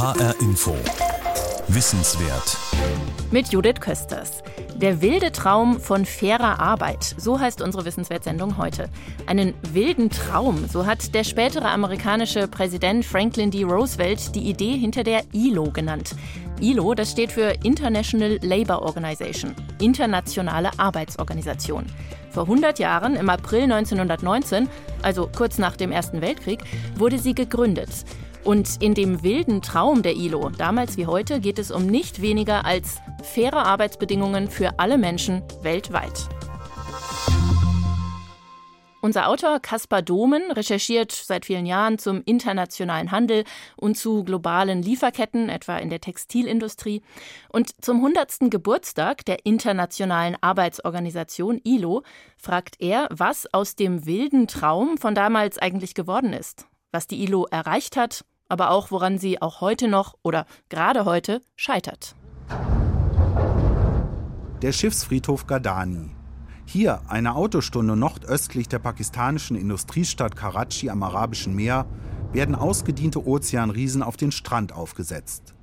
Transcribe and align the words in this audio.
HR 0.00 0.34
Info. 0.40 0.74
Wissenswert. 1.68 2.56
Mit 3.30 3.48
Judith 3.52 3.80
Kösters. 3.80 4.42
Der 4.76 5.02
wilde 5.02 5.30
Traum 5.30 5.78
von 5.78 6.06
fairer 6.06 6.58
Arbeit, 6.58 7.04
so 7.18 7.38
heißt 7.38 7.60
unsere 7.60 7.84
Wissenswertsendung 7.84 8.56
heute. 8.56 8.88
Einen 9.26 9.52
wilden 9.74 10.08
Traum, 10.08 10.66
so 10.66 10.86
hat 10.86 11.14
der 11.14 11.22
spätere 11.22 11.70
amerikanische 11.70 12.48
Präsident 12.48 13.04
Franklin 13.04 13.50
D. 13.50 13.64
Roosevelt 13.64 14.34
die 14.34 14.48
Idee 14.48 14.78
hinter 14.78 15.04
der 15.04 15.20
ILO 15.34 15.64
genannt. 15.64 16.14
ILO, 16.62 16.94
das 16.94 17.10
steht 17.10 17.32
für 17.32 17.52
International 17.62 18.38
Labour 18.40 18.80
Organization, 18.80 19.54
internationale 19.82 20.70
Arbeitsorganisation. 20.78 21.84
Vor 22.30 22.44
100 22.44 22.78
Jahren, 22.78 23.16
im 23.16 23.28
April 23.28 23.64
1919, 23.64 24.66
also 25.02 25.28
kurz 25.36 25.58
nach 25.58 25.76
dem 25.76 25.92
Ersten 25.92 26.22
Weltkrieg, 26.22 26.60
wurde 26.96 27.18
sie 27.18 27.34
gegründet. 27.34 27.90
Und 28.44 28.82
in 28.82 28.94
dem 28.94 29.22
wilden 29.22 29.60
Traum 29.60 30.02
der 30.02 30.14
ILO, 30.14 30.50
damals 30.50 30.96
wie 30.96 31.06
heute, 31.06 31.40
geht 31.40 31.58
es 31.58 31.70
um 31.70 31.86
nicht 31.86 32.22
weniger 32.22 32.64
als 32.64 32.98
faire 33.22 33.66
Arbeitsbedingungen 33.66 34.48
für 34.48 34.78
alle 34.78 34.96
Menschen 34.96 35.42
weltweit. 35.62 36.28
Unser 39.02 39.28
Autor 39.28 39.60
Caspar 39.60 40.02
Domen 40.02 40.50
recherchiert 40.52 41.10
seit 41.10 41.46
vielen 41.46 41.64
Jahren 41.64 41.98
zum 41.98 42.22
internationalen 42.26 43.10
Handel 43.10 43.44
und 43.76 43.96
zu 43.96 44.24
globalen 44.24 44.82
Lieferketten, 44.82 45.48
etwa 45.48 45.78
in 45.78 45.88
der 45.88 46.02
Textilindustrie. 46.02 47.00
Und 47.48 47.82
zum 47.82 47.96
100. 47.96 48.50
Geburtstag 48.50 49.24
der 49.24 49.46
Internationalen 49.46 50.36
Arbeitsorganisation 50.42 51.60
ILO 51.64 52.02
fragt 52.36 52.76
er, 52.78 53.08
was 53.10 53.52
aus 53.54 53.74
dem 53.74 54.04
wilden 54.04 54.46
Traum 54.46 54.98
von 54.98 55.14
damals 55.14 55.56
eigentlich 55.56 55.94
geworden 55.94 56.34
ist, 56.34 56.66
was 56.92 57.06
die 57.06 57.22
ILO 57.24 57.46
erreicht 57.50 57.96
hat, 57.96 58.26
aber 58.50 58.70
auch 58.70 58.90
woran 58.90 59.18
sie 59.18 59.40
auch 59.40 59.60
heute 59.60 59.88
noch 59.88 60.14
oder 60.22 60.46
gerade 60.68 61.04
heute 61.04 61.40
scheitert. 61.56 62.14
Der 64.60 64.72
Schiffsfriedhof 64.72 65.46
Gadani, 65.46 66.10
hier, 66.72 67.00
eine 67.08 67.34
Autostunde 67.34 67.96
nordöstlich 67.96 68.68
der 68.68 68.78
pakistanischen 68.78 69.56
Industriestadt 69.56 70.36
Karachi 70.36 70.88
am 70.88 71.02
Arabischen 71.02 71.54
Meer, 71.56 71.84
werden 72.32 72.54
ausgediente 72.54 73.26
Ozeanriesen 73.26 74.04
auf 74.04 74.16
den 74.16 74.30
Strand 74.30 74.72
aufgesetzt. 74.72 75.54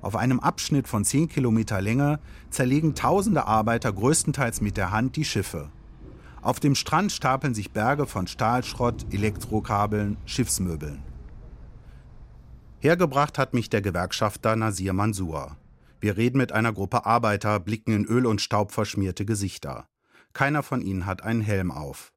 Auf 0.00 0.14
einem 0.14 0.38
Abschnitt 0.38 0.86
von 0.86 1.04
10 1.04 1.28
Kilometer 1.28 1.80
Länge 1.80 2.20
zerlegen 2.50 2.94
tausende 2.94 3.46
Arbeiter 3.46 3.92
größtenteils 3.92 4.60
mit 4.60 4.76
der 4.76 4.92
Hand 4.92 5.16
die 5.16 5.24
Schiffe. 5.24 5.70
Auf 6.40 6.60
dem 6.60 6.74
Strand 6.74 7.10
stapeln 7.10 7.54
sich 7.54 7.72
Berge 7.72 8.06
von 8.06 8.28
Stahlschrott, 8.28 9.06
Elektrokabeln, 9.12 10.18
Schiffsmöbeln. 10.24 11.02
Hergebracht 12.84 13.38
hat 13.38 13.54
mich 13.54 13.70
der 13.70 13.80
Gewerkschafter 13.80 14.56
Nasir 14.56 14.92
Mansour. 14.92 15.56
Wir 16.02 16.18
reden 16.18 16.36
mit 16.36 16.52
einer 16.52 16.70
Gruppe 16.70 17.06
Arbeiter, 17.06 17.58
blicken 17.58 17.94
in 17.94 18.04
Öl 18.04 18.26
und 18.26 18.42
Staub 18.42 18.72
verschmierte 18.72 19.24
Gesichter. 19.24 19.88
Keiner 20.34 20.62
von 20.62 20.82
ihnen 20.82 21.06
hat 21.06 21.22
einen 21.22 21.40
Helm 21.40 21.70
auf. 21.70 22.12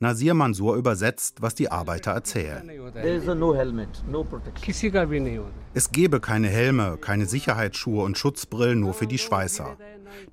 Nasir 0.00 0.34
Mansour 0.34 0.74
übersetzt, 0.74 1.40
was 1.40 1.54
die 1.54 1.70
Arbeiter 1.70 2.10
erzählen. 2.10 2.68
Es 5.72 5.92
gebe 5.92 6.18
keine 6.18 6.48
Helme, 6.48 6.98
keine 7.00 7.26
Sicherheitsschuhe 7.26 8.02
und 8.02 8.18
Schutzbrillen 8.18 8.80
nur 8.80 8.94
für 8.94 9.06
die 9.06 9.18
Schweißer. 9.18 9.76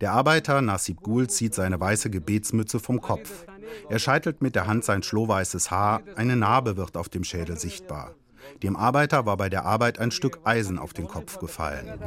Der 0.01 0.13
Arbeiter 0.13 0.63
Nasib 0.63 1.03
Gul 1.03 1.29
zieht 1.29 1.53
seine 1.53 1.79
weiße 1.79 2.09
Gebetsmütze 2.09 2.79
vom 2.79 3.01
Kopf. 3.01 3.45
Er 3.87 3.99
scheitelt 3.99 4.41
mit 4.41 4.55
der 4.55 4.65
Hand 4.65 4.83
sein 4.83 5.03
schlohweißes 5.03 5.69
Haar, 5.69 6.01
eine 6.15 6.35
Narbe 6.35 6.75
wird 6.75 6.97
auf 6.97 7.07
dem 7.07 7.23
Schädel 7.23 7.59
sichtbar. 7.59 8.15
Dem 8.63 8.75
Arbeiter 8.75 9.25
war 9.25 9.37
bei 9.37 9.49
der 9.49 9.65
Arbeit 9.65 9.99
ein 9.99 10.11
Stück 10.11 10.39
Eisen 10.43 10.79
auf 10.79 10.93
den 10.93 11.07
Kopf 11.07 11.39
gefallen. 11.39 11.99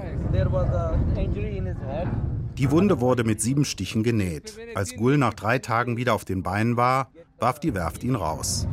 Die 2.56 2.70
Wunde 2.70 3.00
wurde 3.00 3.24
mit 3.24 3.40
sieben 3.40 3.64
Stichen 3.64 4.02
genäht. 4.02 4.58
Als 4.74 4.96
Gul 4.96 5.16
nach 5.16 5.34
drei 5.34 5.58
Tagen 5.58 5.96
wieder 5.96 6.14
auf 6.14 6.24
den 6.24 6.42
Beinen 6.42 6.76
war, 6.76 7.12
warf 7.38 7.60
die 7.60 7.74
Werft 7.74 8.02
ihn 8.02 8.16
raus. 8.16 8.66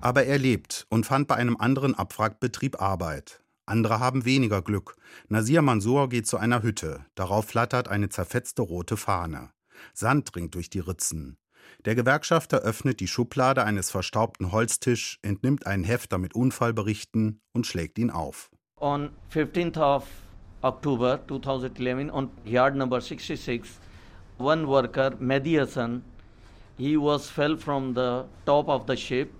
Aber 0.00 0.24
er 0.24 0.38
lebt 0.38 0.86
und 0.90 1.06
fand 1.06 1.28
bei 1.28 1.34
einem 1.34 1.56
anderen 1.56 1.94
Abwrackbetrieb 1.94 2.80
Arbeit. 2.80 3.40
Andere 3.66 3.98
haben 3.98 4.24
weniger 4.24 4.60
Glück. 4.60 4.96
Nasir 5.28 5.62
Mansour 5.62 6.10
geht 6.10 6.26
zu 6.26 6.36
einer 6.36 6.62
Hütte. 6.62 7.06
Darauf 7.14 7.46
flattert 7.46 7.88
eine 7.88 8.10
zerfetzte 8.10 8.62
rote 8.62 8.96
Fahne. 8.96 9.50
Sand 9.94 10.34
dringt 10.34 10.54
durch 10.54 10.68
die 10.68 10.80
Ritzen. 10.80 11.38
Der 11.84 11.94
Gewerkschafter 11.94 12.58
öffnet 12.58 13.00
die 13.00 13.08
Schublade 13.08 13.64
eines 13.64 13.90
verstaubten 13.90 14.52
Holztisch, 14.52 15.18
entnimmt 15.22 15.66
einen 15.66 15.84
Hefter 15.84 16.18
mit 16.18 16.34
Unfallberichten 16.34 17.40
und 17.52 17.66
schlägt 17.66 17.98
ihn 17.98 18.10
auf. 18.10 18.50
On 18.80 19.10
15th 19.32 19.78
of 19.78 20.06
October 20.62 21.20
2011 21.28 22.12
on 22.12 22.30
yard 22.44 22.74
number 22.74 23.00
66, 23.00 23.62
one 24.38 24.66
worker, 24.66 25.12
Mehdi 25.20 25.56
Hassan, 25.56 26.02
he 26.78 26.96
was 26.96 27.28
fell 27.28 27.56
from 27.56 27.94
the 27.94 28.24
top 28.46 28.68
of 28.68 28.84
the 28.88 28.96
ship 28.96 29.30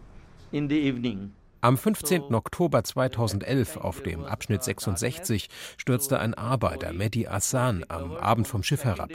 in 0.52 0.68
the 0.68 0.76
evening. 0.76 1.32
Am 1.64 1.78
15. 1.78 2.34
Oktober 2.34 2.84
2011 2.84 3.78
auf 3.78 4.02
dem 4.02 4.26
Abschnitt 4.26 4.62
66 4.62 5.48
stürzte 5.78 6.18
ein 6.18 6.34
Arbeiter, 6.34 6.92
Mehdi 6.92 7.22
Hassan, 7.22 7.86
am 7.88 8.14
Abend 8.16 8.46
vom 8.46 8.62
Schiff 8.62 8.84
herab. 8.84 9.08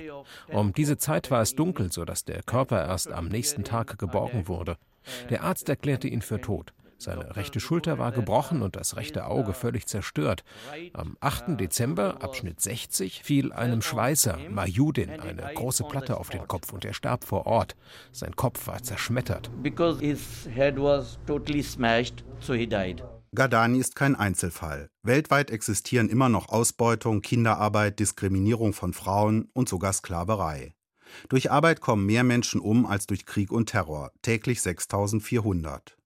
Um 0.48 0.74
diese 0.74 0.98
Zeit 0.98 1.30
war 1.30 1.44
es 1.44 1.54
dunkel, 1.54 1.92
sodass 1.92 2.26
der 2.26 2.42
Körper 2.42 2.84
erst 2.88 3.12
am 3.12 3.28
nächsten 3.28 3.66
Tag 3.66 4.00
geborgen 4.00 4.48
wurde. 4.48 4.78
Der 5.30 5.44
Arzt 5.44 5.70
erklärte 5.70 6.08
ihn 6.08 6.24
für 6.24 6.42
tot. 6.42 6.74
Seine 7.00 7.38
rechte 7.38 7.62
Schulter 7.62 7.98
war 7.98 8.12
gebrochen 8.12 8.62
und 8.62 8.76
das 8.76 8.98
rechte 8.98 9.26
Auge 9.26 9.54
völlig 9.54 9.88
zerstört. 9.88 10.44
Am 10.92 11.16
8. 11.22 11.58
Dezember, 11.58 12.22
Abschnitt 12.22 12.60
60, 12.60 13.24
fiel 13.24 13.54
einem 13.54 13.82
Schweißer, 13.82 14.38
Majudin, 14.50 15.10
eine 15.10 15.54
große 15.56 15.86
Platte 15.86 16.18
auf 16.18 16.30
den 16.30 16.46
Kopf 16.48 16.74
und 16.74 16.84
er 16.84 16.94
starb 16.94 17.24
vor 17.24 17.46
Ort. 17.46 17.78
Sein 18.12 18.36
Kopf 18.36 18.68
war 18.68 18.84
zerschmettert. 18.84 19.50
Gadani 23.34 23.80
ist 23.80 23.96
kein 23.96 24.16
Einzelfall. 24.16 24.90
Weltweit 25.04 25.52
existieren 25.52 26.10
immer 26.10 26.28
noch 26.28 26.50
Ausbeutung, 26.50 27.22
Kinderarbeit, 27.22 28.00
Diskriminierung 28.00 28.74
von 28.74 28.92
Frauen 28.92 29.48
und 29.54 29.70
sogar 29.70 29.94
Sklaverei. 29.94 30.74
Durch 31.30 31.50
Arbeit 31.50 31.80
kommen 31.80 32.06
mehr 32.06 32.24
Menschen 32.24 32.60
um 32.60 32.86
als 32.86 33.08
durch 33.08 33.26
Krieg 33.26 33.52
und 33.52 33.68
Terror, 33.70 34.12
täglich 34.22 34.62
6400. 34.62 35.99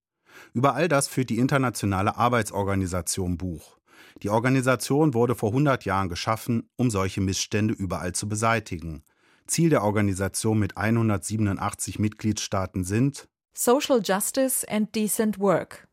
Über 0.54 0.76
all 0.76 0.88
das 0.88 1.08
führt 1.08 1.30
die 1.30 1.40
Internationale 1.40 2.18
Arbeitsorganisation 2.18 3.38
Buch. 3.38 3.78
Die 4.22 4.30
Organisation 4.30 5.14
wurde 5.14 5.36
vor 5.36 5.50
100 5.50 5.86
Jahren 5.86 6.10
geschaffen, 6.10 6.70
um 6.76 6.90
solche 6.90 7.22
Missstände 7.22 7.74
überall 7.74 8.14
zu 8.14 8.28
beseitigen. 8.28 9.04
Ziel 9.48 9.70
der 9.70 9.84
Organisation 9.84 10.60
mit 10.60 10.78
187 10.78 12.00
Mitgliedstaaten 12.00 12.84
sind 12.84 13.28
Social 13.54 14.02
Justice 14.04 14.66
and 14.70 14.96
Decent 14.96 15.40
Work. 15.40 15.88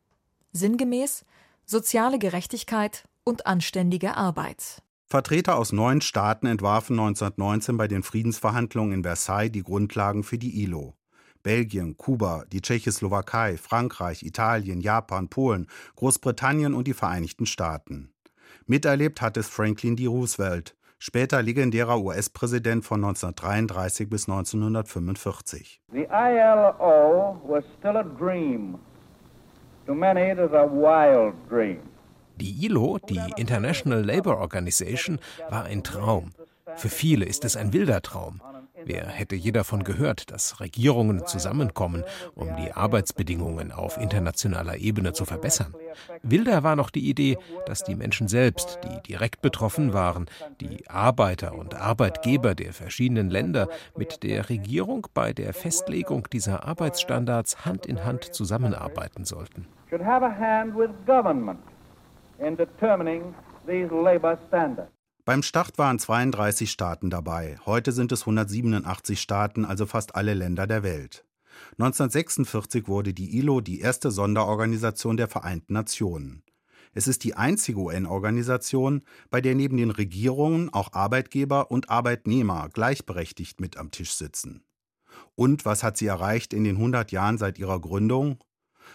Sinngemäß 0.51 1.25
soziale 1.65 2.19
Gerechtigkeit 2.19 3.05
und 3.23 3.45
anständige 3.45 4.15
Arbeit. 4.15 4.81
Vertreter 5.05 5.57
aus 5.57 5.71
neun 5.71 6.01
Staaten 6.01 6.45
entwarfen 6.45 6.97
1919 6.97 7.77
bei 7.77 7.87
den 7.87 8.03
Friedensverhandlungen 8.03 8.93
in 8.93 9.03
Versailles 9.03 9.51
die 9.51 9.63
Grundlagen 9.63 10.23
für 10.23 10.37
die 10.37 10.63
ILO. 10.63 10.95
Belgien, 11.43 11.97
Kuba, 11.97 12.45
die 12.51 12.61
Tschechoslowakei, 12.61 13.57
Frankreich, 13.57 14.23
Italien, 14.23 14.81
Japan, 14.81 15.27
Polen, 15.29 15.67
Großbritannien 15.95 16.73
und 16.73 16.87
die 16.87 16.93
Vereinigten 16.93 17.45
Staaten. 17.45 18.11
Miterlebt 18.67 19.21
hat 19.21 19.37
es 19.37 19.47
Franklin 19.47 19.95
D. 19.95 20.05
Roosevelt, 20.05 20.75
später 20.99 21.41
legendärer 21.41 21.99
US-Präsident 21.99 22.85
von 22.85 23.03
1933 23.03 24.09
bis 24.09 24.29
1945. 24.29 25.81
The 25.91 26.07
ILO 26.11 27.41
was 27.47 27.63
still 27.79 27.97
a 27.97 28.03
dream. 28.03 28.77
To 29.87 29.95
many 29.95 30.31
it 30.31 30.37
is 30.37 30.53
a 30.53 30.65
wild 30.65 31.33
dream. 31.49 31.79
Die 32.37 32.65
ILO, 32.65 32.97
die 32.97 33.21
International 33.37 34.03
Labour 34.03 34.37
Organization, 34.37 35.19
war 35.49 35.65
ein 35.65 35.83
Traum. 35.83 36.31
Für 36.75 36.89
viele 36.89 37.25
ist 37.25 37.45
es 37.45 37.55
ein 37.55 37.73
wilder 37.73 38.01
Traum. 38.01 38.41
Wer 38.85 39.07
hätte 39.07 39.35
je 39.35 39.51
davon 39.51 39.83
gehört, 39.83 40.31
dass 40.31 40.59
Regierungen 40.59 41.25
zusammenkommen, 41.25 42.03
um 42.35 42.55
die 42.55 42.71
Arbeitsbedingungen 42.71 43.71
auf 43.71 43.97
internationaler 43.97 44.77
Ebene 44.77 45.13
zu 45.13 45.25
verbessern? 45.25 45.73
Wilder 46.23 46.63
war 46.63 46.75
noch 46.75 46.89
die 46.89 47.09
Idee, 47.09 47.37
dass 47.65 47.83
die 47.83 47.95
Menschen 47.95 48.27
selbst, 48.27 48.79
die 48.83 49.01
direkt 49.07 49.41
betroffen 49.41 49.93
waren, 49.93 50.27
die 50.59 50.89
Arbeiter 50.89 51.53
und 51.53 51.75
Arbeitgeber 51.75 52.55
der 52.55 52.73
verschiedenen 52.73 53.29
Länder, 53.29 53.67
mit 53.95 54.23
der 54.23 54.49
Regierung 54.49 55.07
bei 55.13 55.33
der 55.33 55.53
Festlegung 55.53 56.27
dieser 56.31 56.65
Arbeitsstandards 56.65 57.65
Hand 57.65 57.85
in 57.85 58.03
Hand 58.03 58.33
zusammenarbeiten 58.33 59.25
sollten. 59.25 59.67
Beim 65.23 65.43
Start 65.43 65.77
waren 65.77 65.99
32 65.99 66.71
Staaten 66.71 67.11
dabei. 67.11 67.59
Heute 67.67 67.91
sind 67.91 68.11
es 68.11 68.21
187 68.21 69.21
Staaten, 69.21 69.65
also 69.65 69.85
fast 69.85 70.15
alle 70.15 70.33
Länder 70.33 70.65
der 70.65 70.81
Welt. 70.81 71.25
1946 71.73 72.87
wurde 72.87 73.13
die 73.13 73.37
ILO 73.37 73.61
die 73.61 73.81
erste 73.81 74.09
Sonderorganisation 74.09 75.17
der 75.17 75.27
Vereinten 75.27 75.73
Nationen. 75.73 76.41
Es 76.93 77.07
ist 77.07 77.23
die 77.23 77.35
einzige 77.35 77.79
UN-Organisation, 77.79 79.03
bei 79.29 79.41
der 79.41 79.53
neben 79.53 79.77
den 79.77 79.91
Regierungen 79.91 80.73
auch 80.73 80.93
Arbeitgeber 80.93 81.69
und 81.69 81.91
Arbeitnehmer 81.91 82.69
gleichberechtigt 82.73 83.61
mit 83.61 83.77
am 83.77 83.91
Tisch 83.91 84.13
sitzen. 84.13 84.63
Und 85.35 85.65
was 85.65 85.83
hat 85.83 85.97
sie 85.97 86.07
erreicht 86.07 86.51
in 86.51 86.63
den 86.63 86.77
100 86.77 87.11
Jahren 87.11 87.37
seit 87.37 87.59
ihrer 87.59 87.79
Gründung? 87.79 88.39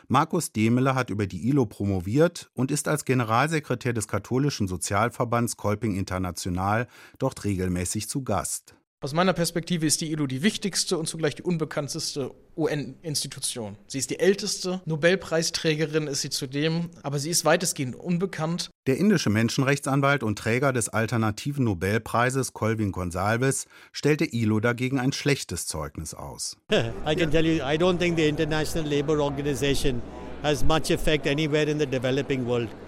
Markus 0.08 0.52
Demele 0.52 0.94
hat 0.94 1.10
über 1.10 1.26
die 1.26 1.48
ILO 1.48 1.66
promoviert 1.66 2.48
und 2.54 2.70
ist 2.70 2.86
als 2.86 3.04
Generalsekretär 3.04 3.92
des 3.92 4.06
katholischen 4.06 4.68
Sozialverbands 4.68 5.56
Kolping 5.56 5.96
International 5.96 6.86
dort 7.18 7.44
regelmäßig 7.44 8.08
zu 8.08 8.22
Gast. 8.22 8.76
Aus 9.06 9.14
meiner 9.14 9.34
Perspektive 9.34 9.86
ist 9.86 10.00
die 10.00 10.10
ILO 10.10 10.26
die 10.26 10.42
wichtigste 10.42 10.98
und 10.98 11.06
zugleich 11.06 11.36
die 11.36 11.44
unbekannteste 11.44 12.32
UN-Institution. 12.56 13.76
Sie 13.86 13.98
ist 13.98 14.10
die 14.10 14.18
älteste, 14.18 14.80
Nobelpreisträgerin 14.84 16.08
ist 16.08 16.22
sie 16.22 16.30
zudem, 16.30 16.90
aber 17.04 17.20
sie 17.20 17.30
ist 17.30 17.44
weitestgehend 17.44 17.94
unbekannt. 17.94 18.68
Der 18.88 18.96
indische 18.96 19.30
Menschenrechtsanwalt 19.30 20.24
und 20.24 20.40
Träger 20.40 20.72
des 20.72 20.88
alternativen 20.88 21.62
Nobelpreises 21.66 22.52
Colvin 22.52 22.90
Gonsalves 22.90 23.66
stellte 23.92 24.24
ILO 24.24 24.58
dagegen 24.58 24.98
ein 24.98 25.12
schlechtes 25.12 25.68
Zeugnis 25.68 26.12
aus. 26.12 26.56
I 26.72 27.14
can 27.14 27.30
tell 27.30 27.46
you, 27.46 27.62
I 27.62 27.78
don't 27.78 27.98
think 27.98 28.16
the 28.16 28.26
International 28.26 28.90
Labour 28.90 29.20
Organization 29.20 30.02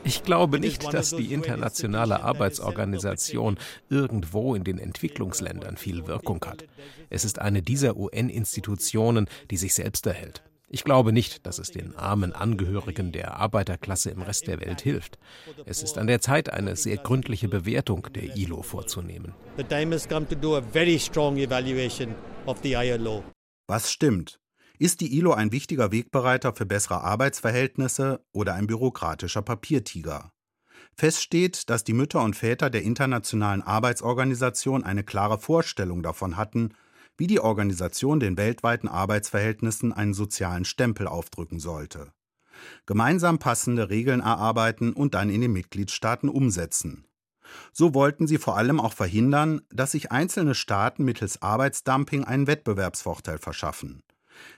ich 0.05 0.23
glaube 0.23 0.61
nicht, 0.61 0.93
dass 0.93 1.11
die 1.11 1.33
internationale 1.33 2.23
Arbeitsorganisation 2.23 3.59
irgendwo 3.91 4.55
in 4.55 4.65
den 4.65 4.79
Entwicklungsländern 4.79 5.77
viel 5.77 6.07
Wirkung 6.07 6.45
hat. 6.45 6.65
Es 7.11 7.25
ist 7.25 7.39
eine 7.39 7.63
dieser 7.63 7.97
UN-Institutionen, 7.97 9.29
die 9.51 9.57
sich 9.57 9.75
selbst 9.75 10.07
erhält. 10.07 10.43
Ich 10.71 10.85
glaube 10.85 11.15
nicht, 11.15 11.47
dass 11.47 11.59
es 11.59 11.71
den 11.71 11.97
armen 11.97 12.35
Angehörigen 12.35 13.11
der 13.11 13.37
Arbeiterklasse 13.39 14.11
im 14.11 14.21
Rest 14.21 14.47
der 14.49 14.61
Welt 14.61 14.83
hilft. 14.83 15.19
Es 15.65 15.83
ist 15.83 15.97
an 15.97 16.07
der 16.07 16.21
Zeit, 16.21 16.53
eine 16.53 16.77
sehr 16.77 16.99
gründliche 16.99 17.49
Bewertung 17.49 18.07
der 18.15 18.37
ILO 18.37 18.63
vorzunehmen. 18.63 19.33
Was 23.67 23.91
stimmt? 23.91 24.41
Ist 24.81 25.01
die 25.01 25.19
ILO 25.19 25.33
ein 25.33 25.51
wichtiger 25.51 25.91
Wegbereiter 25.91 26.55
für 26.55 26.65
bessere 26.65 27.01
Arbeitsverhältnisse 27.01 28.25
oder 28.33 28.55
ein 28.55 28.69
bürokratischer 28.69 29.43
Papiertiger? 29.43 30.33
Fest 30.97 31.21
steht, 31.21 31.69
dass 31.69 31.83
die 31.83 31.93
Mütter 31.93 32.23
und 32.23 32.37
Väter 32.37 32.71
der 32.71 32.83
Internationalen 32.83 33.63
Arbeitsorganisation 33.63 34.85
eine 34.85 35.03
klare 35.03 35.39
Vorstellung 35.39 36.05
davon 36.05 36.37
hatten, 36.37 36.75
wie 37.17 37.27
die 37.27 37.41
Organisation 37.41 38.21
den 38.21 38.37
weltweiten 38.37 38.87
Arbeitsverhältnissen 38.87 39.93
einen 39.93 40.15
sozialen 40.15 40.65
Stempel 40.65 41.09
aufdrücken 41.09 41.59
sollte. 41.59 42.13
Gemeinsam 42.87 43.41
passende 43.41 43.91
Regeln 43.91 44.21
erarbeiten 44.21 44.93
und 44.93 45.15
dann 45.15 45.29
in 45.29 45.41
den 45.41 45.53
Mitgliedstaaten 45.53 46.29
umsetzen. 46.29 47.05
So 47.73 47.95
wollten 47.95 48.29
sie 48.29 48.39
vor 48.39 48.57
allem 48.57 48.79
auch 48.79 48.93
verhindern, 48.93 49.63
dass 49.71 49.93
sich 49.93 50.13
einzelne 50.13 50.55
Staaten 50.55 51.05
mittels 51.05 51.43
Arbeitsdumping 51.43 52.23
einen 52.23 52.47
Wettbewerbsvorteil 52.47 53.39
verschaffen. 53.39 54.03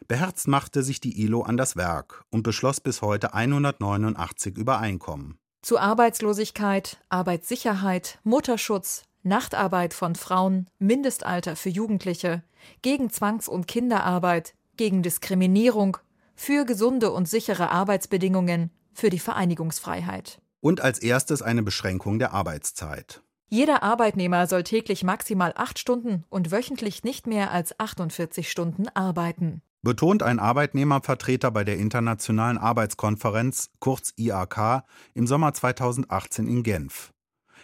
Beherzt 0.09 0.49
machte 0.49 0.83
sich 0.83 1.01
die 1.01 1.23
ILO 1.23 1.43
an 1.43 1.57
das 1.57 1.77
Werk 1.77 2.25
und 2.31 2.43
beschloss 2.43 2.81
bis 2.81 3.03
heute 3.03 3.35
189 3.35 4.57
Übereinkommen. 4.57 5.39
Zu 5.63 5.79
Arbeitslosigkeit, 5.79 6.99
Arbeitssicherheit, 7.11 8.19
Mutterschutz, 8.25 9.05
Nachtarbeit 9.23 9.93
von 9.93 10.15
Frauen, 10.15 10.67
Mindestalter 10.79 11.55
für 11.55 11.69
Jugendliche, 11.69 12.43
gegen 12.81 13.11
Zwangs- 13.11 13.49
und 13.49 13.69
Kinderarbeit, 13.69 14.55
gegen 14.77 15.03
Diskriminierung, 15.03 15.99
für 16.35 16.65
gesunde 16.65 17.11
und 17.11 17.29
sichere 17.29 17.71
Arbeitsbedingungen, 17.71 18.71
für 18.95 19.11
die 19.11 19.19
Vereinigungsfreiheit. 19.19 20.41
Und 20.61 20.81
als 20.81 20.99
erstes 20.99 21.43
eine 21.43 21.63
Beschränkung 21.63 22.19
der 22.19 22.33
Arbeitszeit. 22.33 23.23
Jeder 23.51 23.83
Arbeitnehmer 23.83 24.47
soll 24.47 24.63
täglich 24.63 25.05
maximal 25.05 25.53
acht 25.57 25.79
Stunden 25.79 26.25
und 26.31 26.51
wöchentlich 26.51 27.05
nicht 27.05 27.27
mehr 27.27 27.51
als 27.51 27.79
48 27.79 28.51
Stunden 28.51 28.89
arbeiten 28.89 29.63
betont 29.83 30.23
ein 30.23 30.39
Arbeitnehmervertreter 30.39 31.51
bei 31.51 31.65
der 31.65 31.79
Internationalen 31.79 32.59
Arbeitskonferenz, 32.59 33.71
kurz 33.79 34.13
IAK, 34.17 34.85
im 35.15 35.27
Sommer 35.27 35.55
2018 35.55 36.47
in 36.47 36.63
Genf. 36.63 37.13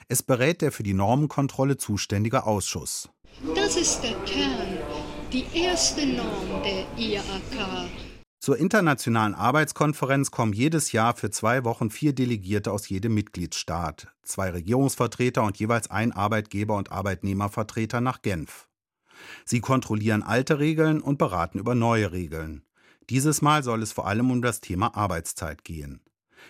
Es 0.09 0.23
berät 0.23 0.63
der 0.63 0.73
für 0.73 0.83
die 0.83 0.95
Normenkontrolle 0.95 1.77
zuständige 1.77 2.47
Ausschuss. 2.47 3.09
Das 3.55 3.77
ist 3.77 4.01
der 4.03 4.15
Kern, 4.25 4.79
die 5.33 5.45
erste 5.53 6.07
Norm 6.07 6.63
der 6.65 6.87
IAK. 6.97 7.91
Zur 8.39 8.59
Internationalen 8.59 9.35
Arbeitskonferenz 9.35 10.31
kommen 10.31 10.53
jedes 10.53 10.93
Jahr 10.93 11.17
für 11.17 11.31
zwei 11.31 11.65
Wochen 11.65 11.91
vier 11.91 12.13
Delegierte 12.13 12.71
aus 12.71 12.89
jedem 12.89 13.15
Mitgliedstaat, 13.15 14.09
zwei 14.23 14.51
Regierungsvertreter 14.51 15.43
und 15.43 15.59
jeweils 15.59 15.91
ein 15.91 16.13
Arbeitgeber- 16.13 16.77
und 16.77 16.93
Arbeitnehmervertreter 16.93 18.01
nach 18.01 18.23
Genf. 18.23 18.69
Sie 19.45 19.61
kontrollieren 19.61 20.23
alte 20.23 20.59
Regeln 20.59 21.01
und 21.01 21.19
beraten 21.19 21.59
über 21.59 21.75
neue 21.75 22.13
Regeln. 22.13 22.63
Dieses 23.09 23.43
Mal 23.43 23.63
soll 23.63 23.83
es 23.83 23.93
vor 23.93 24.07
allem 24.07 24.31
um 24.31 24.43
das 24.43 24.61
Thema 24.61 24.97
Arbeitszeit 24.97 25.65
gehen. 25.65 26.01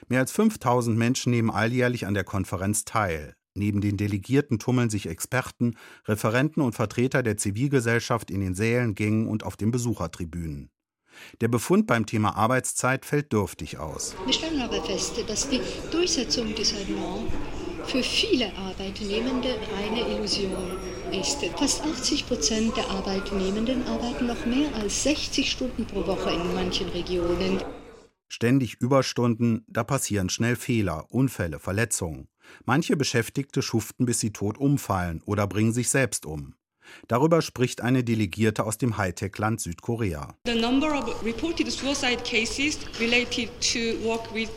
Mehr 0.08 0.20
als 0.20 0.32
5000 0.32 0.96
Menschen 0.96 1.30
nehmen 1.30 1.50
alljährlich 1.50 2.06
an 2.06 2.14
der 2.14 2.24
Konferenz 2.24 2.84
teil. 2.84 3.34
Neben 3.54 3.80
den 3.80 3.96
Delegierten 3.96 4.58
tummeln 4.58 4.90
sich 4.90 5.06
Experten, 5.06 5.76
Referenten 6.06 6.62
und 6.62 6.74
Vertreter 6.74 7.22
der 7.22 7.38
Zivilgesellschaft 7.38 8.30
in 8.30 8.40
den 8.40 8.54
Sälen, 8.54 8.94
Gängen 8.94 9.28
und 9.28 9.44
auf 9.44 9.56
den 9.56 9.70
Besuchertribünen. 9.70 10.70
Der 11.40 11.48
Befund 11.48 11.86
beim 11.86 12.04
Thema 12.04 12.36
Arbeitszeit 12.36 13.06
fällt 13.06 13.32
dürftig 13.32 13.78
aus. 13.78 14.14
Wir 14.26 14.34
stellen 14.34 14.60
aber 14.60 14.82
fest, 14.82 15.14
dass 15.26 15.48
die 15.48 15.60
Durchsetzung 15.90 16.54
dieser 16.54 16.84
Norm 16.90 17.26
für 17.86 18.02
viele 18.02 18.52
Arbeitnehmende 18.56 19.48
reine 19.72 20.00
Illusion 20.08 20.76
ist. 21.12 21.44
Fast 21.56 21.82
80 21.82 22.26
Prozent 22.26 22.76
der 22.76 22.88
Arbeitnehmenden 22.90 23.86
arbeiten 23.86 24.26
noch 24.26 24.44
mehr 24.44 24.74
als 24.74 25.04
60 25.04 25.50
Stunden 25.50 25.86
pro 25.86 26.06
Woche 26.06 26.30
in 26.30 26.54
manchen 26.54 26.88
Regionen. 26.88 27.62
Ständig 28.28 28.74
Überstunden, 28.80 29.64
da 29.68 29.84
passieren 29.84 30.28
schnell 30.28 30.56
Fehler, 30.56 31.06
Unfälle, 31.10 31.60
Verletzungen. 31.60 32.28
Manche 32.64 32.96
Beschäftigte 32.96 33.62
schuften, 33.62 34.04
bis 34.04 34.20
sie 34.20 34.32
tot 34.32 34.58
umfallen 34.58 35.22
oder 35.24 35.46
bringen 35.46 35.72
sich 35.72 35.88
selbst 35.88 36.26
um. 36.26 36.54
Darüber 37.08 37.42
spricht 37.42 37.80
eine 37.80 38.04
Delegierte 38.04 38.64
aus 38.64 38.78
dem 38.78 38.96
Hightech-Land 38.96 39.60
Südkorea. 39.60 40.34
The 40.46 40.60
number 40.60 40.96
of 40.98 41.24
reported 41.24 41.70
suicide 41.70 42.22
cases 42.24 42.78
related 43.00 43.48
to 43.60 44.04
work 44.04 44.32
with 44.34 44.48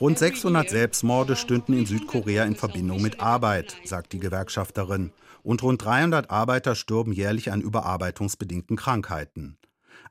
Rund 0.00 0.18
600 0.18 0.70
Selbstmorde 0.70 1.34
stünden 1.34 1.72
in 1.72 1.86
Südkorea 1.86 2.44
in 2.44 2.54
Verbindung 2.54 3.02
mit 3.02 3.20
Arbeit, 3.20 3.76
sagt 3.84 4.12
die 4.12 4.20
Gewerkschafterin. 4.20 5.10
Und 5.42 5.62
rund 5.62 5.84
300 5.84 6.30
Arbeiter 6.30 6.74
stürben 6.74 7.12
jährlich 7.12 7.50
an 7.50 7.60
überarbeitungsbedingten 7.60 8.76
Krankheiten. 8.76 9.58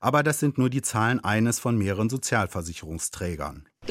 Aber 0.01 0.23
das 0.23 0.39
sind 0.39 0.57
nur 0.57 0.69
die 0.69 0.81
Zahlen 0.81 1.23
eines 1.23 1.59
von 1.59 1.77
mehreren 1.77 2.09
Sozialversicherungsträgern. 2.09 3.67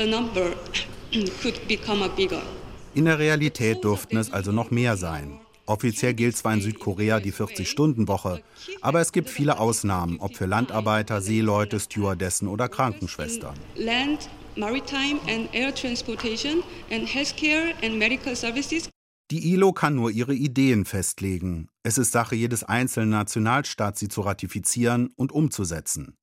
In 2.94 3.04
der 3.04 3.18
Realität 3.18 3.84
dürften 3.84 4.16
es 4.16 4.32
also 4.32 4.52
noch 4.52 4.70
mehr 4.70 4.96
sein. 4.96 5.40
Offiziell 5.68 6.14
gilt 6.14 6.34
zwar 6.34 6.54
in 6.54 6.62
Südkorea 6.62 7.20
die 7.20 7.32
40-Stunden-Woche, 7.32 8.42
aber 8.80 9.00
es 9.00 9.12
gibt 9.12 9.28
viele 9.28 9.58
Ausnahmen, 9.58 10.18
ob 10.18 10.34
für 10.34 10.46
Landarbeiter, 10.46 11.20
Seeleute, 11.20 11.78
Stewardessen 11.78 12.48
oder 12.48 12.70
Krankenschwestern. 12.70 13.54
Land, 13.76 14.30
Maritime 14.56 15.20
and 15.28 15.54
Air 15.54 15.74
Transportation 15.74 16.62
and 16.90 17.06
Healthcare 17.06 17.74
and 17.82 17.98
Medical 17.98 18.34
Services 18.34 18.88
die 19.30 19.52
ILO 19.52 19.74
kann 19.74 19.94
nur 19.94 20.10
ihre 20.10 20.32
Ideen 20.32 20.86
festlegen. 20.86 21.68
Es 21.82 21.98
ist 21.98 22.12
Sache 22.12 22.34
jedes 22.34 22.64
einzelnen 22.64 23.10
Nationalstaats, 23.10 24.00
sie 24.00 24.08
zu 24.08 24.22
ratifizieren 24.22 25.10
und 25.16 25.32
umzusetzen. 25.32 26.16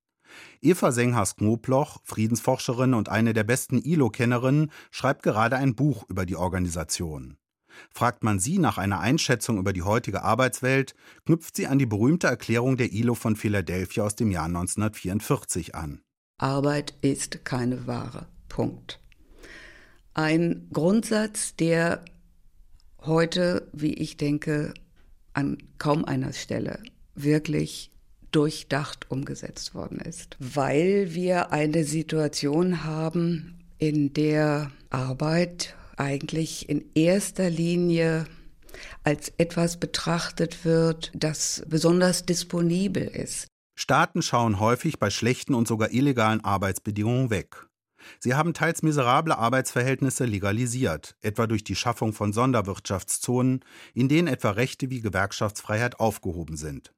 Eva 0.59 0.91
Senghas-Knobloch, 0.91 1.99
Friedensforscherin 2.03 2.95
und 2.95 3.09
eine 3.09 3.33
der 3.33 3.43
besten 3.43 3.77
ILO-Kennerinnen, 3.77 4.71
schreibt 4.89 5.21
gerade 5.21 5.57
ein 5.57 5.75
Buch 5.75 6.03
über 6.09 6.25
die 6.25 6.35
Organisation. 6.35 7.37
Fragt 7.91 8.23
man 8.23 8.39
sie 8.39 8.59
nach 8.59 8.77
einer 8.77 8.99
Einschätzung 8.99 9.57
über 9.57 9.73
die 9.73 9.83
heutige 9.83 10.23
Arbeitswelt, 10.23 10.95
knüpft 11.25 11.55
sie 11.55 11.67
an 11.67 11.79
die 11.79 11.85
berühmte 11.85 12.27
Erklärung 12.27 12.77
der 12.77 12.91
ILO 12.91 13.15
von 13.15 13.35
Philadelphia 13.35 14.03
aus 14.03 14.15
dem 14.15 14.31
Jahr 14.31 14.45
1944 14.45 15.75
an. 15.75 16.01
Arbeit 16.37 16.95
ist 17.01 17.45
keine 17.45 17.87
Ware. 17.87 18.27
Punkt. 18.49 18.99
Ein 20.13 20.67
Grundsatz, 20.71 21.55
der 21.55 22.03
heute, 23.01 23.67
wie 23.73 23.93
ich 23.93 24.17
denke, 24.17 24.73
an 25.33 25.57
kaum 25.77 26.05
einer 26.05 26.33
Stelle 26.33 26.79
wirklich 27.15 27.91
durchdacht 28.31 29.09
umgesetzt 29.09 29.75
worden 29.75 29.99
ist, 29.99 30.35
weil 30.39 31.13
wir 31.13 31.51
eine 31.51 31.83
Situation 31.83 32.83
haben, 32.83 33.59
in 33.77 34.13
der 34.13 34.71
Arbeit 34.89 35.75
eigentlich 35.97 36.69
in 36.69 36.91
erster 36.93 37.49
Linie 37.49 38.25
als 39.03 39.31
etwas 39.37 39.79
betrachtet 39.79 40.65
wird, 40.65 41.11
das 41.13 41.63
besonders 41.67 42.25
disponibel 42.25 43.03
ist. 43.03 43.47
Staaten 43.77 44.21
schauen 44.21 44.59
häufig 44.59 44.99
bei 44.99 45.09
schlechten 45.09 45.53
und 45.53 45.67
sogar 45.67 45.91
illegalen 45.91 46.43
Arbeitsbedingungen 46.43 47.29
weg. 47.29 47.67
Sie 48.19 48.35
haben 48.35 48.53
teils 48.53 48.83
miserable 48.83 49.37
Arbeitsverhältnisse 49.37 50.25
legalisiert, 50.25 51.15
etwa 51.21 51.47
durch 51.47 51.63
die 51.63 51.75
Schaffung 51.75 52.13
von 52.13 52.33
Sonderwirtschaftszonen, 52.33 53.65
in 53.93 54.07
denen 54.07 54.27
etwa 54.27 54.51
Rechte 54.51 54.89
wie 54.89 55.01
Gewerkschaftsfreiheit 55.01 55.99
aufgehoben 55.99 56.55
sind. 56.55 56.93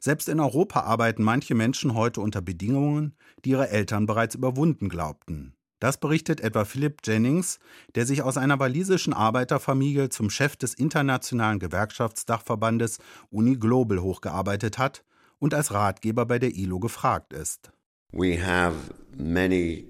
Selbst 0.00 0.28
in 0.28 0.40
Europa 0.40 0.80
arbeiten 0.80 1.22
manche 1.22 1.54
Menschen 1.54 1.94
heute 1.94 2.20
unter 2.20 2.42
Bedingungen, 2.42 3.16
die 3.44 3.50
ihre 3.50 3.70
Eltern 3.70 4.06
bereits 4.06 4.34
überwunden 4.34 4.88
glaubten. 4.88 5.54
Das 5.82 5.98
berichtet 5.98 6.40
etwa 6.40 6.64
Philip 6.64 6.98
Jennings, 7.02 7.58
der 7.96 8.06
sich 8.06 8.22
aus 8.22 8.36
einer 8.36 8.60
walisischen 8.60 9.12
Arbeiterfamilie 9.12 10.10
zum 10.10 10.30
Chef 10.30 10.54
des 10.54 10.74
internationalen 10.74 11.58
Gewerkschaftsdachverbandes 11.58 13.00
Uni 13.30 13.56
Global 13.56 13.98
hochgearbeitet 13.98 14.78
hat 14.78 15.02
und 15.40 15.54
als 15.54 15.72
Ratgeber 15.72 16.24
bei 16.24 16.38
der 16.38 16.54
ILO 16.54 16.78
gefragt 16.78 17.32
ist. 17.32 17.72
We 18.12 18.40
have 18.40 18.76
many 19.18 19.88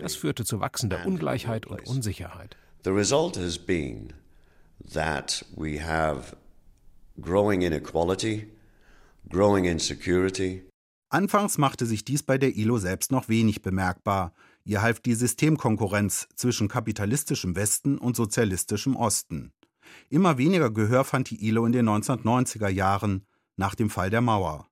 Das 0.00 0.14
führte 0.14 0.44
zu 0.44 0.60
wachsender 0.60 1.04
Ungleichheit 1.04 1.66
und 1.66 1.84
Unsicherheit. 1.86 2.56
The 2.84 2.90
result 2.90 3.36
has 3.36 3.58
been 3.58 4.12
that 4.92 5.44
we 5.56 5.84
have 5.84 6.36
growing 7.20 7.62
inequality, 7.62 8.46
growing 9.28 9.64
insecurity. 9.64 10.62
Anfangs 11.08 11.58
machte 11.58 11.86
sich 11.86 12.04
dies 12.04 12.22
bei 12.22 12.38
der 12.38 12.56
ILO 12.56 12.78
selbst 12.78 13.10
noch 13.10 13.28
wenig 13.28 13.62
bemerkbar. 13.62 14.32
Ihr 14.64 14.82
half 14.82 15.00
die 15.00 15.14
Systemkonkurrenz 15.14 16.28
zwischen 16.36 16.68
kapitalistischem 16.68 17.56
Westen 17.56 17.98
und 17.98 18.14
sozialistischem 18.14 18.94
Osten. 18.94 19.52
Immer 20.08 20.38
weniger 20.38 20.70
Gehör 20.70 21.04
fand 21.04 21.30
die 21.30 21.46
ILO 21.48 21.66
in 21.66 21.72
den 21.72 21.88
1990er 21.88 22.68
Jahren, 22.68 23.26
nach 23.56 23.74
dem 23.74 23.90
Fall 23.90 24.10
der 24.10 24.20
Mauer. 24.20 24.66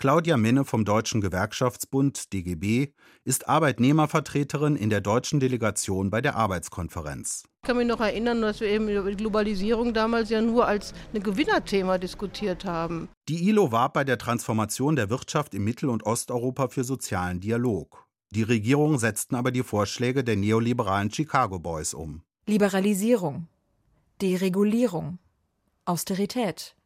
Claudia 0.00 0.38
Minne 0.38 0.64
vom 0.64 0.86
Deutschen 0.86 1.20
Gewerkschaftsbund 1.20 2.32
DGB 2.32 2.88
ist 3.24 3.50
Arbeitnehmervertreterin 3.50 4.74
in 4.74 4.88
der 4.88 5.02
deutschen 5.02 5.40
Delegation 5.40 6.08
bei 6.08 6.22
der 6.22 6.36
Arbeitskonferenz. 6.36 7.44
Ich 7.62 7.66
kann 7.66 7.76
mich 7.76 7.86
noch 7.86 8.00
erinnern, 8.00 8.40
dass 8.40 8.60
wir 8.60 8.68
eben 8.68 8.88
über 8.88 9.10
die 9.10 9.16
Globalisierung 9.18 9.92
damals 9.92 10.30
ja 10.30 10.40
nur 10.40 10.66
als 10.66 10.94
ein 11.12 11.22
Gewinnerthema 11.22 11.98
diskutiert 11.98 12.64
haben. 12.64 13.10
Die 13.28 13.46
ILO 13.50 13.72
warb 13.72 13.92
bei 13.92 14.04
der 14.04 14.16
Transformation 14.16 14.96
der 14.96 15.10
Wirtschaft 15.10 15.54
in 15.54 15.64
Mittel- 15.64 15.90
und 15.90 16.06
Osteuropa 16.06 16.68
für 16.68 16.84
sozialen 16.84 17.40
Dialog. 17.40 18.06
Die 18.30 18.42
Regierungen 18.42 18.98
setzten 18.98 19.34
aber 19.34 19.50
die 19.50 19.62
Vorschläge 19.64 20.24
der 20.24 20.36
neoliberalen 20.36 21.10
Chicago 21.10 21.58
Boys 21.58 21.92
um. 21.92 22.22
Liberalisierung, 22.46 23.48
Deregulierung, 24.20 25.18
Austerität, 25.86 26.76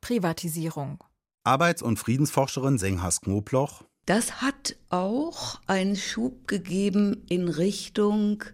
Privatisierung. 0.00 1.02
Arbeits- 1.42 1.82
und 1.82 1.98
Friedensforscherin 1.98 2.78
Senghas 2.78 3.20
Knobloch. 3.20 3.82
Das 4.06 4.40
hat 4.40 4.76
auch 4.88 5.60
einen 5.66 5.96
Schub 5.96 6.46
gegeben 6.46 7.24
in 7.28 7.48
Richtung, 7.48 8.44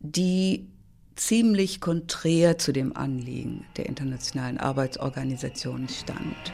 die 0.00 0.68
ziemlich 1.16 1.80
konträr 1.80 2.58
zu 2.58 2.72
dem 2.72 2.96
Anliegen 2.96 3.64
der 3.76 3.86
Internationalen 3.86 4.58
Arbeitsorganisation 4.58 5.88
stand. 5.88 6.52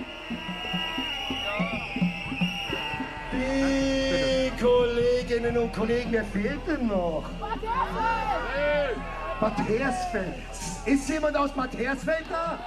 Die 3.32 4.62
Kolleginnen 4.62 5.58
und 5.58 5.72
Kollegen, 5.72 6.12
wer 6.12 6.24
fehlt 6.24 6.60
denn 6.68 6.86
noch? 6.86 7.24
Bad 9.40 9.56
Hersfeld. 9.66 10.35
Ist 10.85 11.09
jemand 11.09 11.35
aus 11.35 11.50
Bad 11.52 11.75
Hersfeld 11.75 12.26
da? 12.28 12.59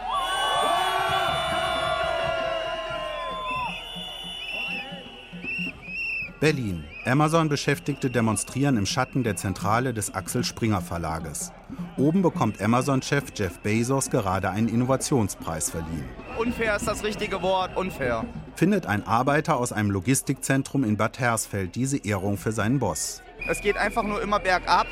Berlin. 6.39 6.83
Amazon-Beschäftigte 7.05 8.09
demonstrieren 8.09 8.77
im 8.77 8.87
Schatten 8.87 9.23
der 9.23 9.35
Zentrale 9.35 9.93
des 9.93 10.15
Axel 10.15 10.43
Springer 10.43 10.81
Verlages. 10.81 11.51
Oben 11.95 12.23
bekommt 12.23 12.59
Amazon-Chef 12.59 13.25
Jeff 13.35 13.59
Bezos 13.59 14.09
gerade 14.09 14.49
einen 14.49 14.67
Innovationspreis 14.67 15.69
verliehen. 15.69 16.09
Unfair 16.39 16.75
ist 16.75 16.87
das 16.87 17.03
richtige 17.03 17.43
Wort, 17.43 17.77
unfair. 17.77 18.25
Findet 18.55 18.87
ein 18.87 19.05
Arbeiter 19.05 19.57
aus 19.57 19.71
einem 19.71 19.91
Logistikzentrum 19.91 20.83
in 20.83 20.97
Bad 20.97 21.19
Hersfeld 21.19 21.75
diese 21.75 21.97
Ehrung 22.03 22.37
für 22.37 22.51
seinen 22.51 22.79
Boss. 22.79 23.21
Es 23.47 23.61
geht 23.61 23.77
einfach 23.77 24.03
nur 24.03 24.23
immer 24.23 24.39
bergab 24.39 24.87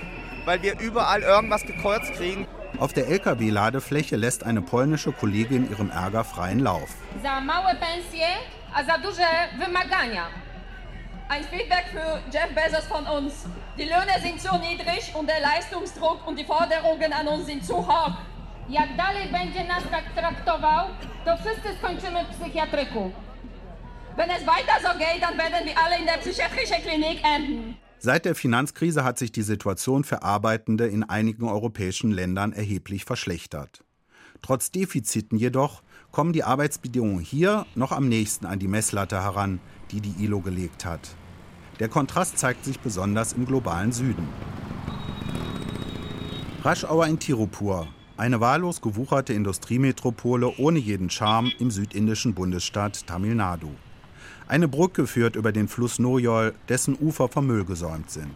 weil 0.45 0.61
wir 0.61 0.79
überall 0.79 1.21
irgendwas 1.21 1.65
gekreuzt 1.65 2.13
kriegen. 2.13 2.47
Auf 2.79 2.93
der 2.93 3.07
LKW-Ladefläche 3.07 4.15
lässt 4.15 4.43
eine 4.43 4.61
polnische 4.61 5.11
Kollegin 5.11 5.69
ihrem 5.69 5.91
Ärger 5.91 6.23
freien 6.23 6.59
Lauf. 6.59 6.89
Za 7.23 7.39
małe 7.39 7.75
pensje, 7.75 8.27
a 8.73 8.83
za 8.83 8.97
duże 8.97 9.27
wymagania. 9.59 10.27
Ein 11.29 11.43
Feedback 11.43 11.85
für 11.93 12.21
Jeff 12.33 12.49
Bezos 12.55 12.85
von 12.87 13.05
uns. 13.07 13.45
Die 13.77 13.85
Löhne 13.85 14.19
sind 14.21 14.41
zu 14.41 14.57
niedrig 14.57 15.15
und 15.15 15.29
der 15.29 15.39
Leistungsdruck 15.39 16.27
und 16.27 16.37
die 16.39 16.43
Forderungen 16.45 17.13
an 17.13 17.27
uns 17.27 17.45
sind 17.45 17.65
zu 17.65 17.77
hoch. 17.77 18.15
Jak 18.69 18.95
dalej 18.97 19.27
będzie 19.27 19.63
nas 19.63 19.83
tak 19.91 20.03
traktował, 20.15 20.87
to 21.25 21.37
wszyscy 21.37 21.77
skończymy 21.77 22.25
w 22.25 22.29
psychiatryku. 22.37 23.11
Wenn 24.17 24.31
es 24.31 24.43
weiter 24.45 24.81
so 24.81 24.97
geht, 24.97 25.21
dann 25.21 25.37
werden 25.37 25.65
wir 25.65 25.77
alle 25.77 25.99
in 25.99 26.05
der 26.05 26.17
psychiatrischen 26.17 26.81
Klinik 26.81 27.19
enden. 27.23 27.77
Seit 28.03 28.25
der 28.25 28.33
Finanzkrise 28.33 29.03
hat 29.03 29.19
sich 29.19 29.31
die 29.31 29.43
Situation 29.43 30.03
für 30.03 30.23
Arbeitende 30.23 30.87
in 30.87 31.03
einigen 31.03 31.47
europäischen 31.47 32.09
Ländern 32.09 32.51
erheblich 32.51 33.05
verschlechtert. 33.05 33.83
Trotz 34.41 34.71
Defiziten 34.71 35.37
jedoch 35.37 35.83
kommen 36.09 36.33
die 36.33 36.43
Arbeitsbedingungen 36.43 37.19
hier 37.19 37.67
noch 37.75 37.91
am 37.91 38.09
nächsten 38.09 38.47
an 38.47 38.57
die 38.57 38.67
Messlatte 38.67 39.21
heran, 39.21 39.59
die 39.91 40.01
die 40.01 40.15
ILO 40.23 40.39
gelegt 40.39 40.83
hat. 40.83 41.15
Der 41.79 41.89
Kontrast 41.89 42.39
zeigt 42.39 42.65
sich 42.65 42.79
besonders 42.79 43.33
im 43.33 43.45
globalen 43.45 43.91
Süden. 43.91 44.27
Raschauer 46.63 47.05
in 47.05 47.19
Tirupur, 47.19 47.87
eine 48.17 48.41
wahllos 48.41 48.81
gewucherte 48.81 49.33
Industriemetropole 49.33 50.51
ohne 50.57 50.79
jeden 50.79 51.11
Charme 51.11 51.51
im 51.59 51.69
südindischen 51.69 52.33
Bundesstaat 52.33 53.05
Tamil 53.05 53.35
Nadu. 53.35 53.69
Eine 54.51 54.67
Brücke 54.67 55.07
führt 55.07 55.37
über 55.37 55.53
den 55.53 55.69
Fluss 55.69 55.97
Nojol, 55.97 56.53
dessen 56.67 56.97
Ufer 56.99 57.29
vom 57.29 57.47
Müll 57.47 57.63
gesäumt 57.63 58.11
sind. 58.11 58.35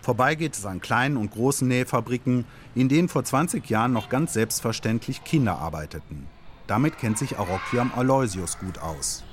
Vorbei 0.00 0.36
geht 0.36 0.54
es 0.54 0.64
an 0.64 0.80
kleinen 0.80 1.16
und 1.16 1.32
großen 1.32 1.66
Nähfabriken, 1.66 2.44
in 2.76 2.88
denen 2.88 3.08
vor 3.08 3.24
20 3.24 3.68
Jahren 3.68 3.92
noch 3.92 4.08
ganz 4.10 4.34
selbstverständlich 4.34 5.24
Kinder 5.24 5.58
arbeiteten. 5.58 6.28
Damit 6.68 6.98
kennt 6.98 7.18
sich 7.18 7.36
Arokiam 7.36 7.90
Aloysius 7.96 8.60
gut 8.60 8.78
aus. 8.78 9.24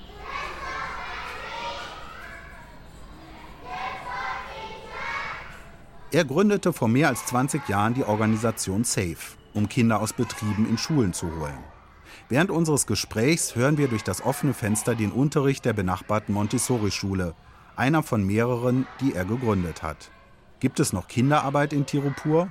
Er 6.09 6.25
gründete 6.25 6.73
vor 6.73 6.87
mehr 6.87 7.09
als 7.09 7.27
20 7.27 7.69
Jahren 7.69 7.93
die 7.93 8.05
Organisation 8.05 8.83
SAFE, 8.83 9.37
um 9.53 9.69
Kinder 9.69 10.01
aus 10.01 10.13
Betrieben 10.13 10.67
in 10.67 10.79
Schulen 10.79 11.13
zu 11.13 11.27
holen. 11.27 11.76
Während 12.29 12.51
unseres 12.51 12.87
Gesprächs 12.87 13.55
hören 13.55 13.77
wir 13.77 13.87
durch 13.87 14.03
das 14.03 14.21
offene 14.23 14.53
Fenster 14.53 14.95
den 14.95 15.11
Unterricht 15.11 15.65
der 15.65 15.73
benachbarten 15.73 16.33
Montessori-Schule, 16.33 17.33
einer 17.75 18.03
von 18.03 18.25
mehreren, 18.25 18.87
die 18.99 19.13
er 19.13 19.25
gegründet 19.25 19.83
hat. 19.83 20.11
Gibt 20.59 20.79
es 20.79 20.93
noch 20.93 21.07
Kinderarbeit 21.07 21.73
in 21.73 21.85
Tirupur? 21.85 22.49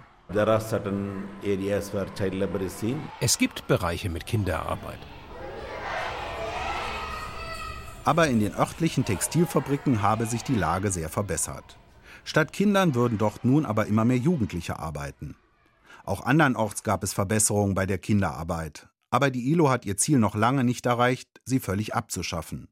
Es 3.21 3.39
gibt 3.39 3.67
Bereiche 3.67 4.09
mit 4.09 4.27
Kinderarbeit. 4.27 4.99
Aber 8.05 8.29
in 8.29 8.39
den 8.39 8.55
örtlichen 8.55 9.05
Textilfabriken 9.05 10.03
habe 10.03 10.27
sich 10.27 10.45
die 10.45 10.55
Lage 10.55 10.93
sehr 10.93 11.09
verbessert. 11.09 11.77
Statt 12.25 12.53
Kindern 12.53 12.95
würden 12.95 13.19
dort 13.19 13.45
nun 13.45 13.67
aber 13.67 13.87
immer 13.87 14.05
mehr 14.05 14.17
Jugendliche 14.17 14.79
arbeiten. 14.79 15.37
Auch 16.05 16.25
andernorts 16.25 16.85
gab 16.85 17.03
es 17.03 17.13
Verbesserungen 17.13 17.75
bei 17.75 17.87
der 17.87 17.99
Kinderarbeit. 17.99 18.89
Aber 19.11 19.31
die 19.31 19.51
ILO 19.53 19.69
hat 19.69 19.87
ihr 19.87 19.97
Ziel 19.97 20.19
noch 20.19 20.35
lange 20.35 20.65
nicht 20.65 20.87
erreicht, 20.87 21.29
sie 21.45 21.61
völlig 21.61 21.95
abzuschaffen. 21.95 22.69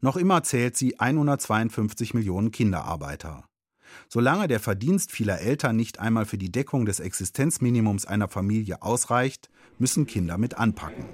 Noch 0.00 0.16
immer 0.16 0.42
zählt 0.42 0.76
sie 0.76 1.00
152 1.00 2.14
Millionen 2.14 2.50
Kinderarbeiter. 2.50 3.44
Solange 4.08 4.46
der 4.48 4.60
Verdienst 4.60 5.10
vieler 5.10 5.40
Eltern 5.40 5.76
nicht 5.76 5.98
einmal 5.98 6.24
für 6.24 6.38
die 6.38 6.52
Deckung 6.52 6.86
des 6.86 7.00
Existenzminimums 7.00 8.06
einer 8.06 8.28
Familie 8.28 8.82
ausreicht, 8.82 9.50
müssen 9.78 10.06
Kinder 10.06 10.38
mit 10.38 10.58
anpacken. 10.58 11.04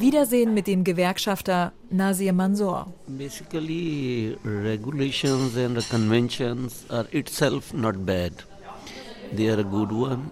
Wiedersehen 0.00 0.54
mit 0.54 0.66
dem 0.66 0.84
Gewerkschafter 0.84 1.72
Nasir 1.90 2.32
Mansour. 2.32 2.92
Basically, 3.06 4.36
regulations 4.44 5.56
and 5.56 5.78
conventions 5.90 6.84
are 6.88 7.06
itself 7.12 7.72
not 7.72 8.06
bad. 8.06 8.32
They 9.34 9.50
are 9.50 9.60
a 9.60 9.64
good 9.64 9.90
one. 9.90 10.30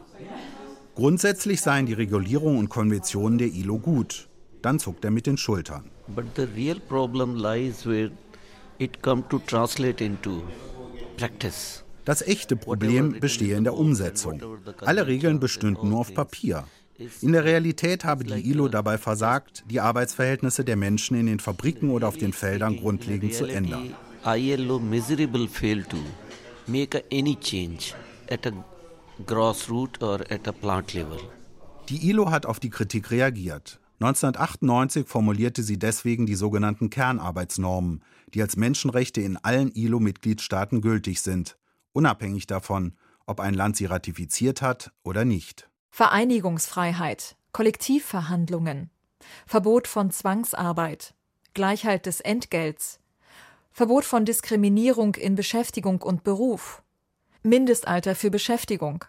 Grundsätzlich 0.95 1.61
seien 1.61 1.87
die 1.87 1.93
Regulierungen 1.93 2.59
und 2.59 2.69
Konventionen 2.69 3.39
der 3.39 3.49
ILO 3.49 3.79
gut. 3.79 4.29
Dann 4.63 4.79
zuckt 4.79 5.05
er 5.05 5.11
mit 5.11 5.27
den 5.27 5.37
Schultern. 5.37 5.91
But 6.09 6.25
the 6.37 6.45
real 6.57 6.81
problem 6.81 7.35
lies 7.35 7.85
where 7.87 8.11
it 8.79 9.03
come 9.03 9.23
to 9.29 9.39
translate 9.41 10.03
into 10.03 10.43
practice. 11.17 11.85
Das 12.05 12.23
echte 12.23 12.57
Problem 12.57 13.19
bestehe 13.19 13.57
in 13.57 13.65
der 13.65 13.75
Umsetzung. 13.75 14.41
Alle 14.81 15.07
Regeln 15.07 15.41
bestünden 15.41 15.91
nur 15.91 16.01
auf 16.01 16.15
Papier. 16.15 16.65
In 17.21 17.33
der 17.33 17.45
Realität 17.45 18.05
habe 18.05 18.25
die 18.25 18.51
ILO 18.51 18.69
dabei 18.69 18.97
versagt, 18.97 19.65
die 19.69 19.81
Arbeitsverhältnisse 19.81 20.65
der 20.65 20.77
Menschen 20.77 21.17
in 21.17 21.27
den 21.27 21.41
Fabriken 21.41 21.91
oder 21.91 22.09
auf 22.09 22.17
den 22.17 22.33
Feldern 22.33 22.77
grundlegend 22.77 23.35
zu 23.35 23.45
ändern. 23.47 23.95
ILO 24.25 24.79
miserable 24.79 25.47
failed 25.47 25.89
to 25.91 25.99
make 26.67 27.05
any 27.13 27.37
change 27.37 27.95
at 28.31 28.47
a 28.47 28.53
grassroots 29.25 30.03
or 30.03 30.21
at 30.31 30.49
a 30.49 30.53
plant 30.53 30.95
level. 30.95 31.19
Die 31.89 32.09
ILO 32.11 32.31
hat 32.31 32.47
auf 32.47 32.59
die 32.61 32.71
Kritik 32.71 33.11
reagiert. 33.11 33.79
1998 34.01 35.07
formulierte 35.07 35.63
sie 35.63 35.79
deswegen 35.79 36.27
die 36.27 36.35
sogenannten 36.35 36.91
Kernarbeitsnormen, 36.91 38.03
die 38.35 38.43
als 38.43 38.57
Menschenrechte 38.57 39.21
in 39.21 39.37
allen 39.39 39.71
ILO-Mitgliedstaaten 39.73 40.81
gültig 40.81 41.23
sind, 41.23 41.57
unabhängig 41.93 42.47
davon, 42.47 42.95
ob 43.27 43.41
ein 43.41 43.55
Land 43.55 43.77
sie 43.77 43.87
ratifiziert 43.87 44.61
hat 44.61 44.93
oder 45.03 45.25
nicht. 45.25 45.69
Vereinigungsfreiheit, 45.91 47.37
Kollektivverhandlungen, 47.53 48.91
Verbot 49.47 49.89
von 49.89 50.11
Zwangsarbeit, 50.11 51.15
Gleichheit 51.55 52.07
des 52.07 52.21
Entgelts, 52.21 53.01
Verbot 53.73 54.05
von 54.05 54.25
Diskriminierung 54.25 55.15
in 55.15 55.35
Beschäftigung 55.35 56.03
und 56.03 56.25
Beruf, 56.25 56.83
Mindestalter 57.43 58.15
für 58.15 58.31
Beschäftigung, 58.31 59.05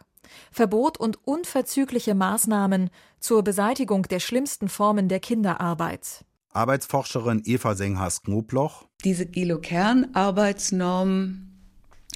Verbot 0.51 0.97
und 0.97 1.25
unverzügliche 1.25 2.13
Maßnahmen 2.15 2.89
zur 3.19 3.43
Beseitigung 3.43 4.03
der 4.03 4.19
schlimmsten 4.19 4.69
Formen 4.69 5.09
der 5.09 5.19
Kinderarbeit. 5.19 6.23
Arbeitsforscherin 6.53 7.41
Eva 7.45 7.75
Senghas-Knobloch. 7.75 8.87
Diese 9.03 9.25
Gilo-Kernarbeitsnormen 9.25 11.43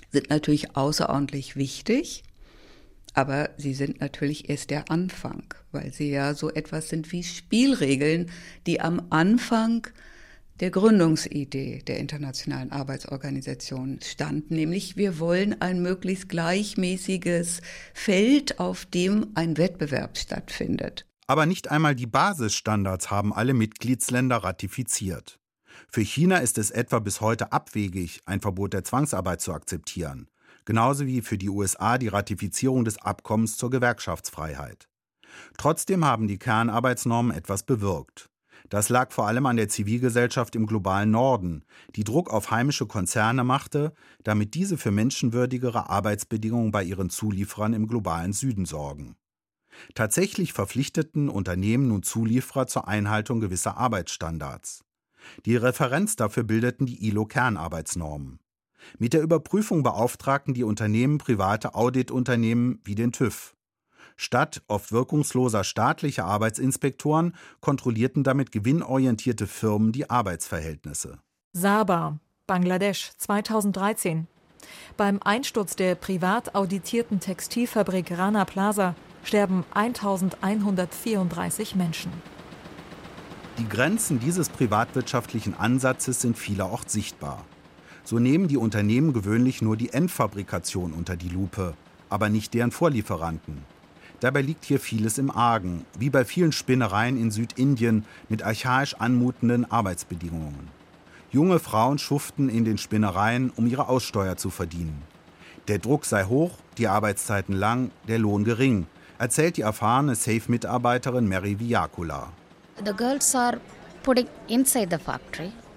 sind 0.09 0.29
natürlich 0.29 0.75
außerordentlich 0.75 1.55
wichtig. 1.55 2.23
Aber 3.13 3.49
sie 3.57 3.73
sind 3.73 3.99
natürlich 3.99 4.49
erst 4.49 4.69
der 4.69 4.89
Anfang, 4.89 5.53
weil 5.71 5.91
sie 5.91 6.11
ja 6.11 6.33
so 6.33 6.49
etwas 6.49 6.89
sind 6.89 7.11
wie 7.11 7.23
Spielregeln, 7.23 8.31
die 8.65 8.79
am 8.79 9.07
Anfang 9.09 9.87
der 10.61 10.69
Gründungsidee 10.69 11.81
der 11.81 11.99
Internationalen 11.99 12.71
Arbeitsorganisation 12.71 13.99
standen, 14.01 14.55
nämlich 14.55 14.95
wir 14.95 15.19
wollen 15.19 15.59
ein 15.59 15.81
möglichst 15.81 16.29
gleichmäßiges 16.29 17.61
Feld, 17.93 18.59
auf 18.59 18.85
dem 18.85 19.31
ein 19.33 19.57
Wettbewerb 19.57 20.17
stattfindet. 20.17 21.05
Aber 21.25 21.45
nicht 21.45 21.71
einmal 21.71 21.95
die 21.95 22.07
Basisstandards 22.07 23.09
haben 23.09 23.33
alle 23.33 23.53
Mitgliedsländer 23.53 24.37
ratifiziert. 24.37 25.39
Für 25.89 26.01
China 26.01 26.37
ist 26.37 26.57
es 26.57 26.69
etwa 26.69 26.99
bis 26.99 27.21
heute 27.21 27.51
abwegig, 27.51 28.21
ein 28.25 28.39
Verbot 28.39 28.73
der 28.73 28.83
Zwangsarbeit 28.83 29.41
zu 29.41 29.53
akzeptieren 29.53 30.27
genauso 30.65 31.05
wie 31.05 31.21
für 31.21 31.37
die 31.37 31.49
USA 31.49 31.97
die 31.97 32.07
Ratifizierung 32.07 32.85
des 32.85 32.97
Abkommens 33.01 33.57
zur 33.57 33.69
Gewerkschaftsfreiheit. 33.69 34.87
Trotzdem 35.57 36.05
haben 36.05 36.27
die 36.27 36.37
Kernarbeitsnormen 36.37 37.35
etwas 37.35 37.63
bewirkt. 37.63 38.29
Das 38.69 38.89
lag 38.89 39.11
vor 39.11 39.27
allem 39.27 39.45
an 39.47 39.57
der 39.57 39.69
Zivilgesellschaft 39.69 40.55
im 40.55 40.65
globalen 40.65 41.11
Norden, 41.11 41.65
die 41.95 42.03
Druck 42.03 42.29
auf 42.29 42.51
heimische 42.51 42.85
Konzerne 42.85 43.43
machte, 43.43 43.93
damit 44.23 44.53
diese 44.53 44.77
für 44.77 44.91
menschenwürdigere 44.91 45.89
Arbeitsbedingungen 45.89 46.71
bei 46.71 46.83
ihren 46.83 47.09
Zulieferern 47.09 47.73
im 47.73 47.87
globalen 47.87 48.33
Süden 48.33 48.65
sorgen. 48.65 49.15
Tatsächlich 49.95 50.53
verpflichteten 50.53 51.29
Unternehmen 51.29 51.87
nun 51.87 52.03
Zulieferer 52.03 52.67
zur 52.67 52.87
Einhaltung 52.87 53.39
gewisser 53.39 53.77
Arbeitsstandards. 53.77 54.83
Die 55.45 55.55
Referenz 55.55 56.15
dafür 56.15 56.43
bildeten 56.43 56.85
die 56.85 57.07
ILO-Kernarbeitsnormen. 57.07 58.39
Mit 58.97 59.13
der 59.13 59.21
Überprüfung 59.21 59.83
beauftragten 59.83 60.53
die 60.53 60.63
Unternehmen 60.63 61.17
private 61.17 61.75
Auditunternehmen 61.75 62.79
wie 62.83 62.95
den 62.95 63.11
TÜV. 63.11 63.55
Statt 64.17 64.61
oft 64.67 64.91
wirkungsloser 64.91 65.63
staatlicher 65.63 66.25
Arbeitsinspektoren 66.25 67.35
kontrollierten 67.59 68.23
damit 68.23 68.51
gewinnorientierte 68.51 69.47
Firmen 69.47 69.91
die 69.91 70.09
Arbeitsverhältnisse. 70.09 71.19
Sabah, 71.53 72.19
Bangladesch 72.47 73.11
2013. 73.17 74.27
Beim 74.97 75.19
Einsturz 75.23 75.75
der 75.75 75.95
privat 75.95 76.55
auditierten 76.55 77.19
Textilfabrik 77.19 78.17
Rana 78.17 78.45
Plaza 78.45 78.95
sterben 79.23 79.63
1134 79.73 81.75
Menschen. 81.75 82.11
Die 83.57 83.67
Grenzen 83.67 84.19
dieses 84.19 84.49
privatwirtschaftlichen 84.49 85.55
Ansatzes 85.55 86.21
sind 86.21 86.37
vielerorts 86.37 86.93
sichtbar. 86.93 87.45
So 88.11 88.19
nehmen 88.19 88.49
die 88.49 88.57
Unternehmen 88.57 89.13
gewöhnlich 89.13 89.61
nur 89.61 89.77
die 89.77 89.93
Endfabrikation 89.93 90.91
unter 90.91 91.15
die 91.15 91.29
Lupe, 91.29 91.75
aber 92.09 92.27
nicht 92.27 92.53
deren 92.53 92.71
Vorlieferanten. 92.71 93.59
Dabei 94.19 94.41
liegt 94.41 94.65
hier 94.65 94.81
vieles 94.81 95.17
im 95.17 95.31
Argen, 95.31 95.85
wie 95.97 96.09
bei 96.09 96.25
vielen 96.25 96.51
Spinnereien 96.51 97.15
in 97.15 97.31
Südindien 97.31 98.03
mit 98.27 98.43
archaisch 98.43 98.95
anmutenden 98.95 99.71
Arbeitsbedingungen. 99.71 100.67
Junge 101.31 101.59
Frauen 101.59 101.99
schuften 101.99 102.49
in 102.49 102.65
den 102.65 102.77
Spinnereien, 102.77 103.49
um 103.55 103.65
ihre 103.65 103.87
Aussteuer 103.87 104.35
zu 104.35 104.49
verdienen. 104.49 105.03
Der 105.69 105.79
Druck 105.79 106.03
sei 106.03 106.25
hoch, 106.25 106.57
die 106.77 106.89
Arbeitszeiten 106.89 107.55
lang, 107.55 107.91
der 108.09 108.19
Lohn 108.19 108.43
gering, 108.43 108.87
erzählt 109.19 109.55
die 109.55 109.61
erfahrene 109.61 110.15
Safe-Mitarbeiterin 110.15 111.29
Mary 111.29 111.61
Viakula. 111.61 112.27
The 112.83 112.91
girls 112.91 113.33
are 113.35 113.61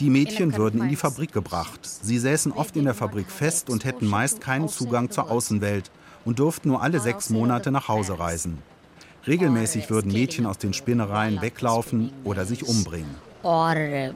die 0.00 0.10
Mädchen 0.10 0.56
würden 0.56 0.82
in 0.82 0.88
die 0.88 0.96
Fabrik 0.96 1.32
gebracht. 1.32 1.80
Sie 1.82 2.18
säßen 2.18 2.52
oft 2.52 2.76
in 2.76 2.84
der 2.84 2.94
Fabrik 2.94 3.30
fest 3.30 3.70
und 3.70 3.84
hätten 3.84 4.06
meist 4.06 4.40
keinen 4.40 4.68
Zugang 4.68 5.10
zur 5.10 5.30
Außenwelt 5.30 5.90
und 6.24 6.38
durften 6.38 6.68
nur 6.68 6.82
alle 6.82 7.00
sechs 7.00 7.30
Monate 7.30 7.70
nach 7.70 7.88
Hause 7.88 8.18
reisen. 8.18 8.58
Regelmäßig 9.26 9.90
würden 9.90 10.12
Mädchen 10.12 10.46
aus 10.46 10.58
den 10.58 10.74
Spinnereien 10.74 11.40
weglaufen 11.40 12.12
oder 12.24 12.44
sich 12.44 12.66
umbringen. 12.66 13.14
Uh, 13.42 14.12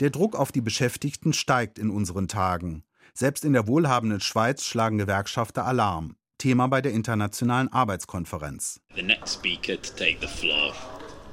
der 0.00 0.10
Druck 0.10 0.36
auf 0.36 0.50
die 0.50 0.60
Beschäftigten 0.60 1.32
steigt 1.32 1.78
in 1.78 1.90
unseren 1.90 2.28
Tagen. 2.28 2.82
Selbst 3.12 3.44
in 3.44 3.52
der 3.52 3.68
wohlhabenden 3.68 4.20
Schweiz 4.20 4.64
schlagen 4.64 4.98
Gewerkschafter 4.98 5.64
Alarm. 5.64 6.16
Thema 6.38 6.66
bei 6.68 6.80
der 6.80 6.92
Internationalen 6.92 7.72
Arbeitskonferenz. 7.72 8.80
The 8.94 9.02
next 9.02 9.34
speaker 9.34 9.80
to 9.80 9.92
take 9.96 10.18
the 10.20 10.28
floor 10.28 10.74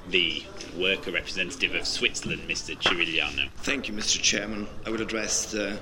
the 0.10 0.44
worker 0.78 1.12
representative 1.12 1.76
of 1.76 1.86
Switzerland, 1.86 2.42
Mr. 2.48 2.76
Cirigliano. 2.82 3.50
Thank 3.64 3.88
you, 3.88 3.94
Mr. 3.94 4.22
Chairman. 4.22 4.68
I 4.86 4.90
will 4.90 5.02
address 5.02 5.52
the 5.52 5.80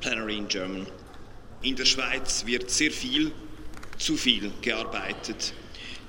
plenary 0.00 0.36
in 0.36 0.48
German. 0.48 0.86
In 1.62 1.76
der 1.76 1.84
Schweiz 1.84 2.46
wird 2.46 2.70
sehr 2.70 2.90
viel, 2.90 3.32
zu 3.98 4.16
viel 4.16 4.52
gearbeitet. 4.62 5.52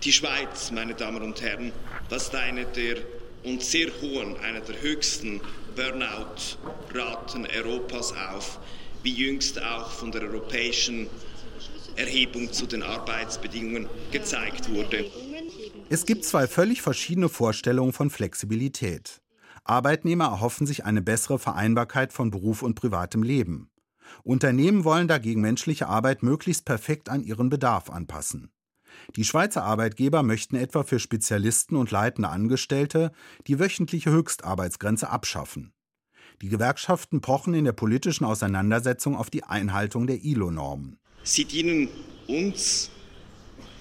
Die 0.04 0.14
Schweiz, 0.14 0.72
meine 0.72 0.94
Damen 0.94 1.22
und 1.22 1.42
Herren, 1.42 1.74
weist 2.10 2.34
eine 2.36 2.66
der 2.66 2.98
und 3.44 3.64
sehr 3.64 3.90
hohen, 4.02 4.38
einer 4.38 4.62
der 4.62 4.82
höchsten 4.82 5.42
Burnout-Raten 5.76 7.48
Europas 7.48 8.14
auf, 8.14 8.60
wie 9.02 9.14
jüngst 9.14 9.62
auch 9.62 9.92
von 9.92 10.12
der 10.12 10.24
Europäischen 10.24 11.10
Erhebung 12.00 12.52
zu 12.54 12.66
den 12.66 12.82
Arbeitsbedingungen 12.82 13.90
gezeigt 14.12 14.74
wurde. 14.74 15.06
Es 15.90 16.06
gibt 16.06 16.24
zwei 16.24 16.48
völlig 16.48 16.82
verschiedene 16.82 17.28
Vorstellungen 17.28 17.92
von 17.92 18.10
Flexibilität. 18.10 19.22
Arbeitnehmer 19.66 20.26
erhoffen 20.26 20.66
sich 20.66 20.86
eine 20.86 21.02
bessere 21.02 21.40
Vereinbarkeit 21.40 22.14
von 22.14 22.32
Beruf 22.32 22.64
und 22.64 22.76
privatem 22.76 23.22
Leben. 23.22 23.70
Unternehmen 24.24 24.84
wollen 24.86 25.08
dagegen 25.08 25.42
menschliche 25.42 25.88
Arbeit 25.88 26.24
möglichst 26.24 26.66
perfekt 26.66 27.10
an 27.10 27.24
ihren 27.24 27.50
Bedarf 27.50 27.90
anpassen. 27.90 28.52
Die 29.16 29.26
Schweizer 29.26 29.64
Arbeitgeber 29.64 30.24
möchten 30.24 30.56
etwa 30.56 30.84
für 30.84 31.00
Spezialisten 31.00 31.76
und 31.76 31.92
leitende 31.92 32.30
Angestellte 32.30 33.12
die 33.48 33.60
wöchentliche 33.60 34.12
Höchstarbeitsgrenze 34.12 35.10
abschaffen. 35.10 35.74
Die 36.42 36.50
Gewerkschaften 36.50 37.22
pochen 37.22 37.54
in 37.54 37.66
der 37.66 37.74
politischen 37.74 38.26
Auseinandersetzung 38.26 39.16
auf 39.16 39.30
die 39.30 39.44
Einhaltung 39.44 40.08
der 40.08 40.24
ILO-Normen. 40.24 40.99
Sie 41.24 41.46
dienen 41.46 41.90
uns 42.28 42.90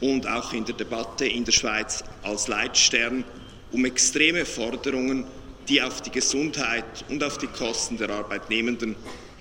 und 0.00 0.26
auch 0.26 0.52
in 0.52 0.64
der 0.64 0.74
Debatte 0.74 1.26
in 1.26 1.44
der 1.44 1.52
Schweiz 1.52 2.04
als 2.22 2.48
Leitstern, 2.48 3.24
um 3.72 3.84
extreme 3.84 4.44
Forderungen, 4.44 5.24
die 5.68 5.82
auf 5.82 6.00
die 6.00 6.10
Gesundheit 6.10 7.04
und 7.08 7.22
auf 7.22 7.38
die 7.38 7.46
Kosten 7.46 7.96
der 7.96 8.10
Arbeitnehmenden 8.10 8.96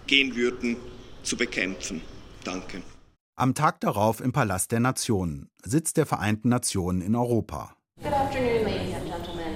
gehen 0.08 0.36
würden, 0.36 0.78
zu 1.24 1.38
bekämpfen. 1.38 2.02
Danke. 2.44 2.82
Am 3.36 3.54
Tag 3.54 3.82
darauf 3.82 4.20
im 4.20 4.32
Palast 4.32 4.72
der 4.72 4.80
Nationen, 4.80 5.50
Sitz 5.64 5.94
der 5.94 6.06
Vereinten 6.06 6.50
Nationen 6.50 7.02
in 7.02 7.16
Europa. 7.16 7.76
Good 8.02 8.14
afternoon, 8.14 8.64
ladies 8.64 8.96
and 8.96 9.06
gentlemen, 9.06 9.56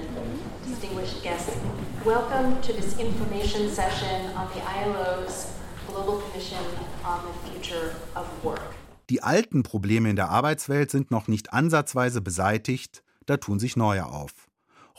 distinguished 0.66 1.22
guests. 1.22 1.56
Welcome 2.04 2.60
to 2.62 2.72
this 2.72 2.98
information 2.98 3.70
session 3.70 4.30
on 4.36 4.48
the 4.54 4.60
ILO's 4.60 5.61
Global 5.92 6.20
Commission 6.20 6.58
on 7.04 7.20
the 7.20 7.50
Future 7.50 7.90
of 8.14 8.26
Work. 8.42 8.74
Die 9.10 9.22
alten 9.22 9.62
Probleme 9.62 10.08
in 10.08 10.16
der 10.16 10.30
Arbeitswelt 10.30 10.90
sind 10.90 11.10
noch 11.10 11.28
nicht 11.28 11.52
ansatzweise 11.52 12.22
beseitigt, 12.22 13.02
da 13.26 13.36
tun 13.36 13.58
sich 13.58 13.76
neue 13.76 14.06
auf. 14.06 14.32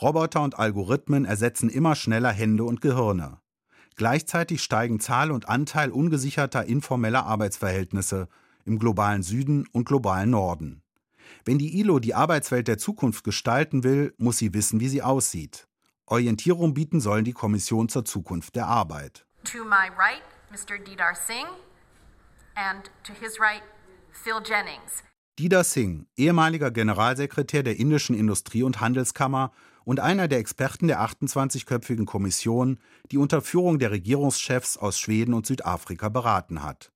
Roboter 0.00 0.42
und 0.42 0.56
Algorithmen 0.56 1.24
ersetzen 1.24 1.68
immer 1.68 1.96
schneller 1.96 2.30
Hände 2.30 2.62
und 2.62 2.80
Gehirne. 2.80 3.38
Gleichzeitig 3.96 4.62
steigen 4.62 5.00
Zahl 5.00 5.32
und 5.32 5.48
Anteil 5.48 5.90
ungesicherter 5.90 6.64
informeller 6.64 7.26
Arbeitsverhältnisse 7.26 8.28
im 8.64 8.78
globalen 8.78 9.24
Süden 9.24 9.66
und 9.72 9.86
globalen 9.86 10.30
Norden. 10.30 10.82
Wenn 11.44 11.58
die 11.58 11.80
ILO 11.80 11.98
die 11.98 12.14
Arbeitswelt 12.14 12.68
der 12.68 12.78
Zukunft 12.78 13.24
gestalten 13.24 13.82
will, 13.82 14.14
muss 14.16 14.38
sie 14.38 14.54
wissen, 14.54 14.78
wie 14.78 14.88
sie 14.88 15.02
aussieht. 15.02 15.66
Orientierung 16.06 16.72
bieten 16.72 17.00
sollen 17.00 17.24
die 17.24 17.32
Kommission 17.32 17.88
zur 17.88 18.04
Zukunft 18.04 18.54
der 18.54 18.68
Arbeit. 18.68 19.26
To 19.44 19.64
my 19.64 19.90
right, 19.98 20.22
Mr. 20.54 20.78
Didar 20.78 21.16
Singh 21.16 21.48
and 22.54 22.88
to 23.02 23.12
his 23.12 23.40
right, 23.40 23.62
Phil 24.12 24.40
Jennings. 24.40 25.02
Didar 25.36 25.64
Singh, 25.64 26.06
ehemaliger 26.16 26.70
Generalsekretär 26.70 27.64
der 27.64 27.76
indischen 27.80 28.14
Industrie- 28.14 28.62
und 28.62 28.80
Handelskammer 28.80 29.50
und 29.84 29.98
einer 29.98 30.28
der 30.28 30.38
Experten 30.38 30.86
der 30.86 31.00
28-köpfigen 31.00 32.04
Kommission, 32.04 32.78
die 33.10 33.18
unter 33.18 33.42
Führung 33.42 33.80
der 33.80 33.90
Regierungschefs 33.90 34.76
aus 34.76 35.00
Schweden 35.00 35.34
und 35.34 35.44
Südafrika 35.44 36.08
beraten 36.08 36.62
hat. 36.62 36.92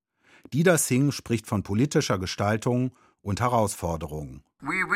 Dida 0.52 0.78
Singh 0.78 1.10
spricht 1.10 1.48
von 1.48 1.64
politischer 1.64 2.20
Gestaltung 2.20 2.92
und 3.22 3.40
Herausforderungen. 3.40 4.42
Wir 4.60 4.90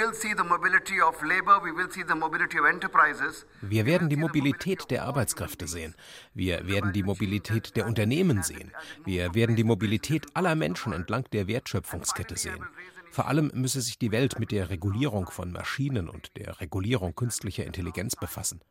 werden 3.86 4.08
die 4.08 4.16
Mobilität 4.16 4.90
der 4.90 5.04
Arbeitskräfte 5.04 5.68
sehen. 5.68 5.94
Wir 6.34 6.66
werden 6.66 6.92
die 6.92 7.04
Mobilität 7.04 7.76
der 7.76 7.86
Unternehmen 7.86 8.42
sehen. 8.42 8.72
Wir 9.04 9.34
werden 9.34 9.54
die 9.54 9.64
Mobilität 9.64 10.26
aller 10.34 10.56
Menschen 10.56 10.92
entlang 10.92 11.24
der 11.32 11.46
Wertschöpfungskette 11.46 12.36
sehen. 12.36 12.66
Vor 13.12 13.28
allem 13.28 13.52
müsse 13.54 13.82
sich 13.82 13.98
die 13.98 14.10
Welt 14.10 14.38
mit 14.38 14.52
der 14.52 14.70
Regulierung 14.70 15.30
von 15.30 15.52
Maschinen 15.52 16.08
und 16.08 16.36
der 16.36 16.60
Regulierung 16.60 17.14
künstlicher 17.14 17.64
Intelligenz 17.64 18.16
befassen. 18.16 18.62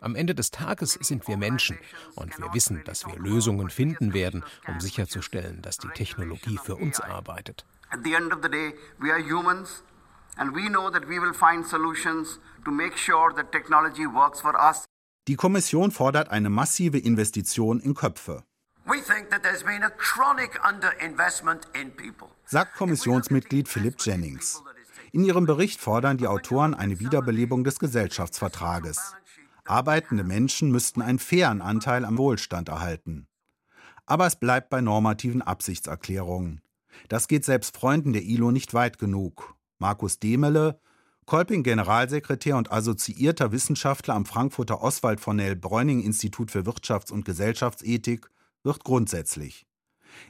Am 0.00 0.16
Ende 0.16 0.34
des 0.34 0.50
Tages 0.50 0.94
sind 0.94 1.28
wir 1.28 1.36
Menschen 1.36 1.78
und 2.16 2.36
wir 2.38 2.52
wissen, 2.52 2.82
dass 2.84 3.06
wir 3.06 3.14
Lösungen 3.16 3.70
finden 3.70 4.14
werden, 4.14 4.42
um 4.66 4.80
sicherzustellen, 4.80 5.62
dass 5.62 5.76
die 5.76 5.90
Technologie 5.90 6.58
für 6.58 6.74
uns 6.74 6.98
arbeitet. 6.98 7.64
At 7.92 8.04
the 8.04 8.14
end 8.14 8.32
of 8.32 8.40
the 8.42 8.48
day, 8.48 8.74
we 9.00 9.10
are 9.10 9.20
humans 9.20 9.82
and 10.38 10.54
we 10.54 10.68
know 10.68 10.90
that 10.90 11.06
we 11.08 11.18
will 11.18 11.34
find 11.34 11.66
solutions 11.66 12.38
to 12.64 12.70
make 12.70 12.96
sure 12.96 13.32
that 13.34 13.52
technology 13.52 14.06
works 14.06 14.40
for 14.40 14.54
us. 14.56 14.84
Die 15.28 15.36
Kommission 15.36 15.90
fordert 15.90 16.30
eine 16.30 16.50
massive 16.50 16.98
Investition 16.98 17.80
in 17.80 17.94
Köpfe 17.94 18.42
sagt 22.44 22.76
Kommissionsmitglied 22.76 23.68
Philip 23.68 23.94
Jennings. 23.98 24.62
In 25.12 25.24
ihrem 25.24 25.46
Bericht 25.46 25.80
fordern 25.80 26.18
die 26.18 26.26
Autoren 26.26 26.74
eine 26.74 26.98
Wiederbelebung 26.98 27.64
des 27.64 27.78
Gesellschaftsvertrages. 27.78 29.14
Arbeitende 29.64 30.24
Menschen 30.24 30.70
müssten 30.70 31.02
einen 31.02 31.18
fairen 31.18 31.62
Anteil 31.62 32.04
am 32.04 32.18
Wohlstand 32.18 32.68
erhalten. 32.68 33.28
Aber 34.06 34.26
es 34.26 34.36
bleibt 34.36 34.70
bei 34.70 34.80
normativen 34.80 35.42
Absichtserklärungen. 35.42 36.60
Das 37.08 37.28
geht 37.28 37.44
selbst 37.44 37.76
Freunden 37.76 38.12
der 38.12 38.22
ILO 38.22 38.50
nicht 38.50 38.74
weit 38.74 38.98
genug. 38.98 39.54
Markus 39.78 40.18
Demele, 40.18 40.80
Kolping 41.26 41.62
Generalsekretär 41.62 42.56
und 42.56 42.72
assoziierter 42.72 43.52
Wissenschaftler 43.52 44.14
am 44.14 44.26
Frankfurter 44.26 44.82
Oswald 44.82 45.20
von 45.20 45.36
Nell 45.36 45.56
Bräuning 45.56 46.02
Institut 46.02 46.50
für 46.50 46.60
Wirtschafts- 46.60 47.12
und 47.12 47.24
Gesellschaftsethik, 47.24 48.28
wird 48.64 48.84
grundsätzlich. 48.84 49.66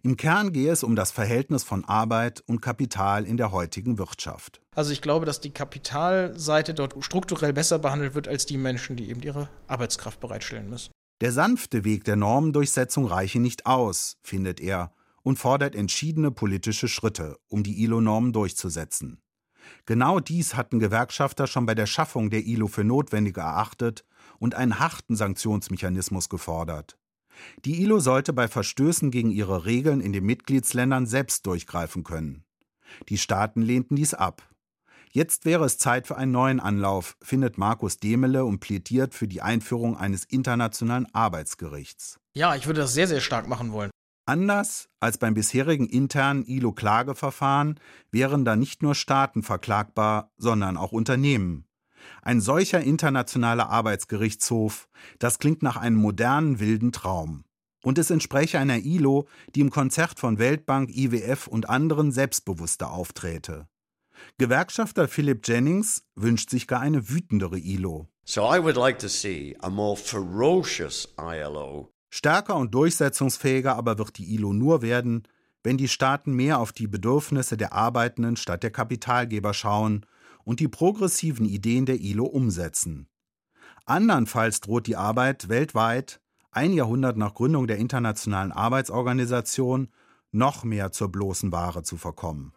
Im 0.03 0.17
Kern 0.17 0.53
gehe 0.53 0.71
es 0.71 0.83
um 0.83 0.97
das 0.97 1.11
Verhältnis 1.11 1.65
von 1.65 1.85
Arbeit 1.85 2.43
und 2.47 2.61
Kapital 2.61 3.25
in 3.25 3.37
der 3.37 3.53
heutigen 3.53 3.99
Wirtschaft. 3.99 4.61
Also 4.75 4.93
ich 4.93 5.03
glaube, 5.03 5.27
dass 5.27 5.41
die 5.41 5.51
Kapitalseite 5.51 6.75
dort 6.75 6.95
strukturell 7.05 7.53
besser 7.53 7.79
behandelt 7.79 8.15
wird 8.15 8.29
als 8.29 8.47
die 8.47 8.59
Menschen, 8.59 8.97
die 8.97 9.11
eben 9.11 9.23
ihre 9.23 9.49
Arbeitskraft 9.67 10.21
bereitstellen 10.21 10.71
müssen. 10.71 10.93
Der 11.21 11.33
sanfte 11.33 11.85
Weg 11.85 12.05
der 12.05 12.17
Normendurchsetzung 12.17 13.07
reiche 13.07 13.39
nicht 13.39 13.67
aus, 13.67 14.17
findet 14.23 14.61
er, 14.61 14.93
und 15.23 15.39
fordert 15.39 15.75
entschiedene 15.75 16.31
politische 16.31 16.89
Schritte, 16.89 17.39
um 17.49 17.63
die 17.63 17.83
ILO-Normen 17.83 18.33
durchzusetzen. 18.33 19.23
Genau 19.87 20.21
dies 20.21 20.55
hatten 20.55 20.79
Gewerkschafter 20.79 21.47
schon 21.47 21.67
bei 21.67 21.75
der 21.75 21.87
Schaffung 21.87 22.31
der 22.31 22.45
ILO 22.45 22.67
für 22.67 22.85
notwendig 22.85 23.37
erachtet 23.37 24.05
und 24.39 24.55
einen 24.55 24.79
harten 24.79 25.17
Sanktionsmechanismus 25.17 26.29
gefordert. 26.29 26.99
Die 27.65 27.83
ILO 27.83 27.99
sollte 27.99 28.33
bei 28.33 28.49
Verstößen 28.49 29.11
gegen 29.11 29.31
ihre 29.31 29.65
Regeln 29.65 30.01
in 30.01 30.13
den 30.13 30.25
Mitgliedsländern 30.25 31.07
selbst 31.07 31.47
durchgreifen 31.47 32.05
können. 32.05 32.45
Die 33.09 33.19
Staaten 33.19 33.63
lehnten 33.63 33.97
dies 33.97 34.15
ab. 34.15 34.43
Jetzt 35.11 35.45
wäre 35.45 35.65
es 35.65 35.79
Zeit 35.79 36.07
für 36.07 36.17
einen 36.17 36.33
neuen 36.33 36.59
Anlauf, 36.59 37.17
findet 37.23 37.59
Markus 37.59 37.99
Demele 37.99 38.45
und 38.45 38.61
plädiert 38.61 39.15
für 39.15 39.29
die 39.29 39.43
Einführung 39.43 39.97
eines 39.97 40.25
internationalen 40.25 41.07
Arbeitsgerichts. 41.15 42.19
Ja, 42.35 42.57
ich 42.57 42.67
würde 42.67 42.81
das 42.81 42.95
sehr, 42.95 43.07
sehr 43.07 43.21
stark 43.21 43.47
machen 43.47 43.73
wollen. 43.73 43.91
Anders 44.25 44.89
als 45.01 45.19
beim 45.19 45.35
bisherigen 45.35 45.89
internen 45.89 46.45
ILO-Klageverfahren 46.45 47.81
wären 48.11 48.45
da 48.45 48.55
nicht 48.55 48.83
nur 48.83 48.95
Staaten 48.95 49.43
verklagbar, 49.43 50.31
sondern 50.37 50.77
auch 50.77 50.93
Unternehmen. 50.93 51.67
Ein 52.23 52.41
solcher 52.41 52.81
internationaler 52.81 53.69
Arbeitsgerichtshof, 53.69 54.89
das 55.19 55.39
klingt 55.39 55.63
nach 55.63 55.77
einem 55.77 55.97
modernen 55.97 56.61
wilden 56.61 56.93
Traum. 56.93 57.45
Und 57.83 57.99
es 57.99 58.11
entspräche 58.11 58.61
einer 58.61 58.79
ILO, 58.79 59.27
die 59.55 59.61
im 59.61 59.71
Konzert 59.71 60.21
von 60.21 60.39
Weltbank, 60.39 60.91
IWF 60.97 61.49
und 61.49 61.69
anderen 61.69 62.13
selbstbewusster 62.13 62.93
aufträte. 62.93 63.67
Gewerkschafter 64.39 65.09
Philip 65.09 65.47
Jennings 65.47 66.05
wünscht 66.15 66.51
sich 66.51 66.69
gar 66.69 66.81
eine 66.81 67.09
wütendere 67.09 67.59
ILO. 67.59 68.09
So 68.25 68.43
I 68.43 68.63
would 68.63 68.77
like 68.77 69.01
to 69.01 69.09
see 69.09 69.57
a 69.61 69.69
more 69.69 69.97
ferocious 69.97 71.13
ILO. 71.19 71.92
Stärker 72.15 72.57
und 72.57 72.75
durchsetzungsfähiger 72.75 73.75
aber 73.75 73.97
wird 73.97 74.19
die 74.19 74.35
ILO 74.35 74.53
nur 74.53 74.83
werden, 74.83 75.23
wenn 75.63 75.79
die 75.79 75.89
Staaten 75.89 76.35
mehr 76.35 76.59
auf 76.59 76.71
die 76.71 76.87
Bedürfnisse 76.87 77.57
der 77.57 77.73
Arbeitenden 77.73 78.37
statt 78.37 78.63
der 78.63 78.71
Kapitalgeber 78.71 79.55
schauen 79.55 80.05
und 80.45 80.61
die 80.61 80.69
progressiven 80.69 81.47
Ideen 81.47 81.87
der 81.87 82.01
ILO 82.01 82.27
umsetzen. 82.27 83.09
Andernfalls 83.87 84.61
droht 84.61 84.89
die 84.89 84.97
Arbeit 84.97 85.49
weltweit, 85.49 86.21
ein 86.51 86.75
Jahrhundert 86.75 87.17
nach 87.17 87.33
Gründung 87.33 87.67
der 87.67 87.79
Internationalen 87.79 88.53
Arbeitsorganisation, 88.53 89.89
noch 90.33 90.65
mehr 90.65 90.93
zur 90.93 91.11
bloßen 91.11 91.51
Ware 91.51 91.83
zu 91.83 91.97
verkommen. 91.97 92.53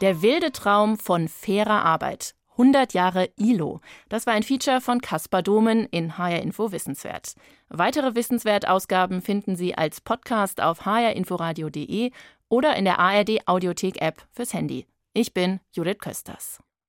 Der 0.00 0.22
wilde 0.22 0.52
Traum 0.52 0.98
von 0.98 1.28
fairer 1.28 1.84
Arbeit. 1.84 2.34
100 2.58 2.94
Jahre 2.94 3.28
ILO. 3.36 3.80
Das 4.08 4.26
war 4.26 4.32
ein 4.32 4.42
Feature 4.42 4.80
von 4.80 5.00
Caspar 5.00 5.42
Domen 5.42 5.86
in 5.86 6.18
HR 6.18 6.40
Info 6.40 6.72
Wissenswert. 6.72 7.34
Weitere 7.68 8.14
Wissenswert-Ausgaben 8.14 9.22
finden 9.22 9.56
Sie 9.56 9.74
als 9.74 10.00
Podcast 10.00 10.60
auf 10.60 10.86
hrinforadio.de 10.86 12.10
oder 12.48 12.76
in 12.76 12.84
der 12.84 12.98
ARD 12.98 13.46
Audiothek 13.46 14.00
App 14.00 14.26
fürs 14.32 14.54
Handy. 14.54 14.86
Ich 15.12 15.34
bin 15.34 15.60
Judith 15.72 15.98
Kösters. 15.98 16.60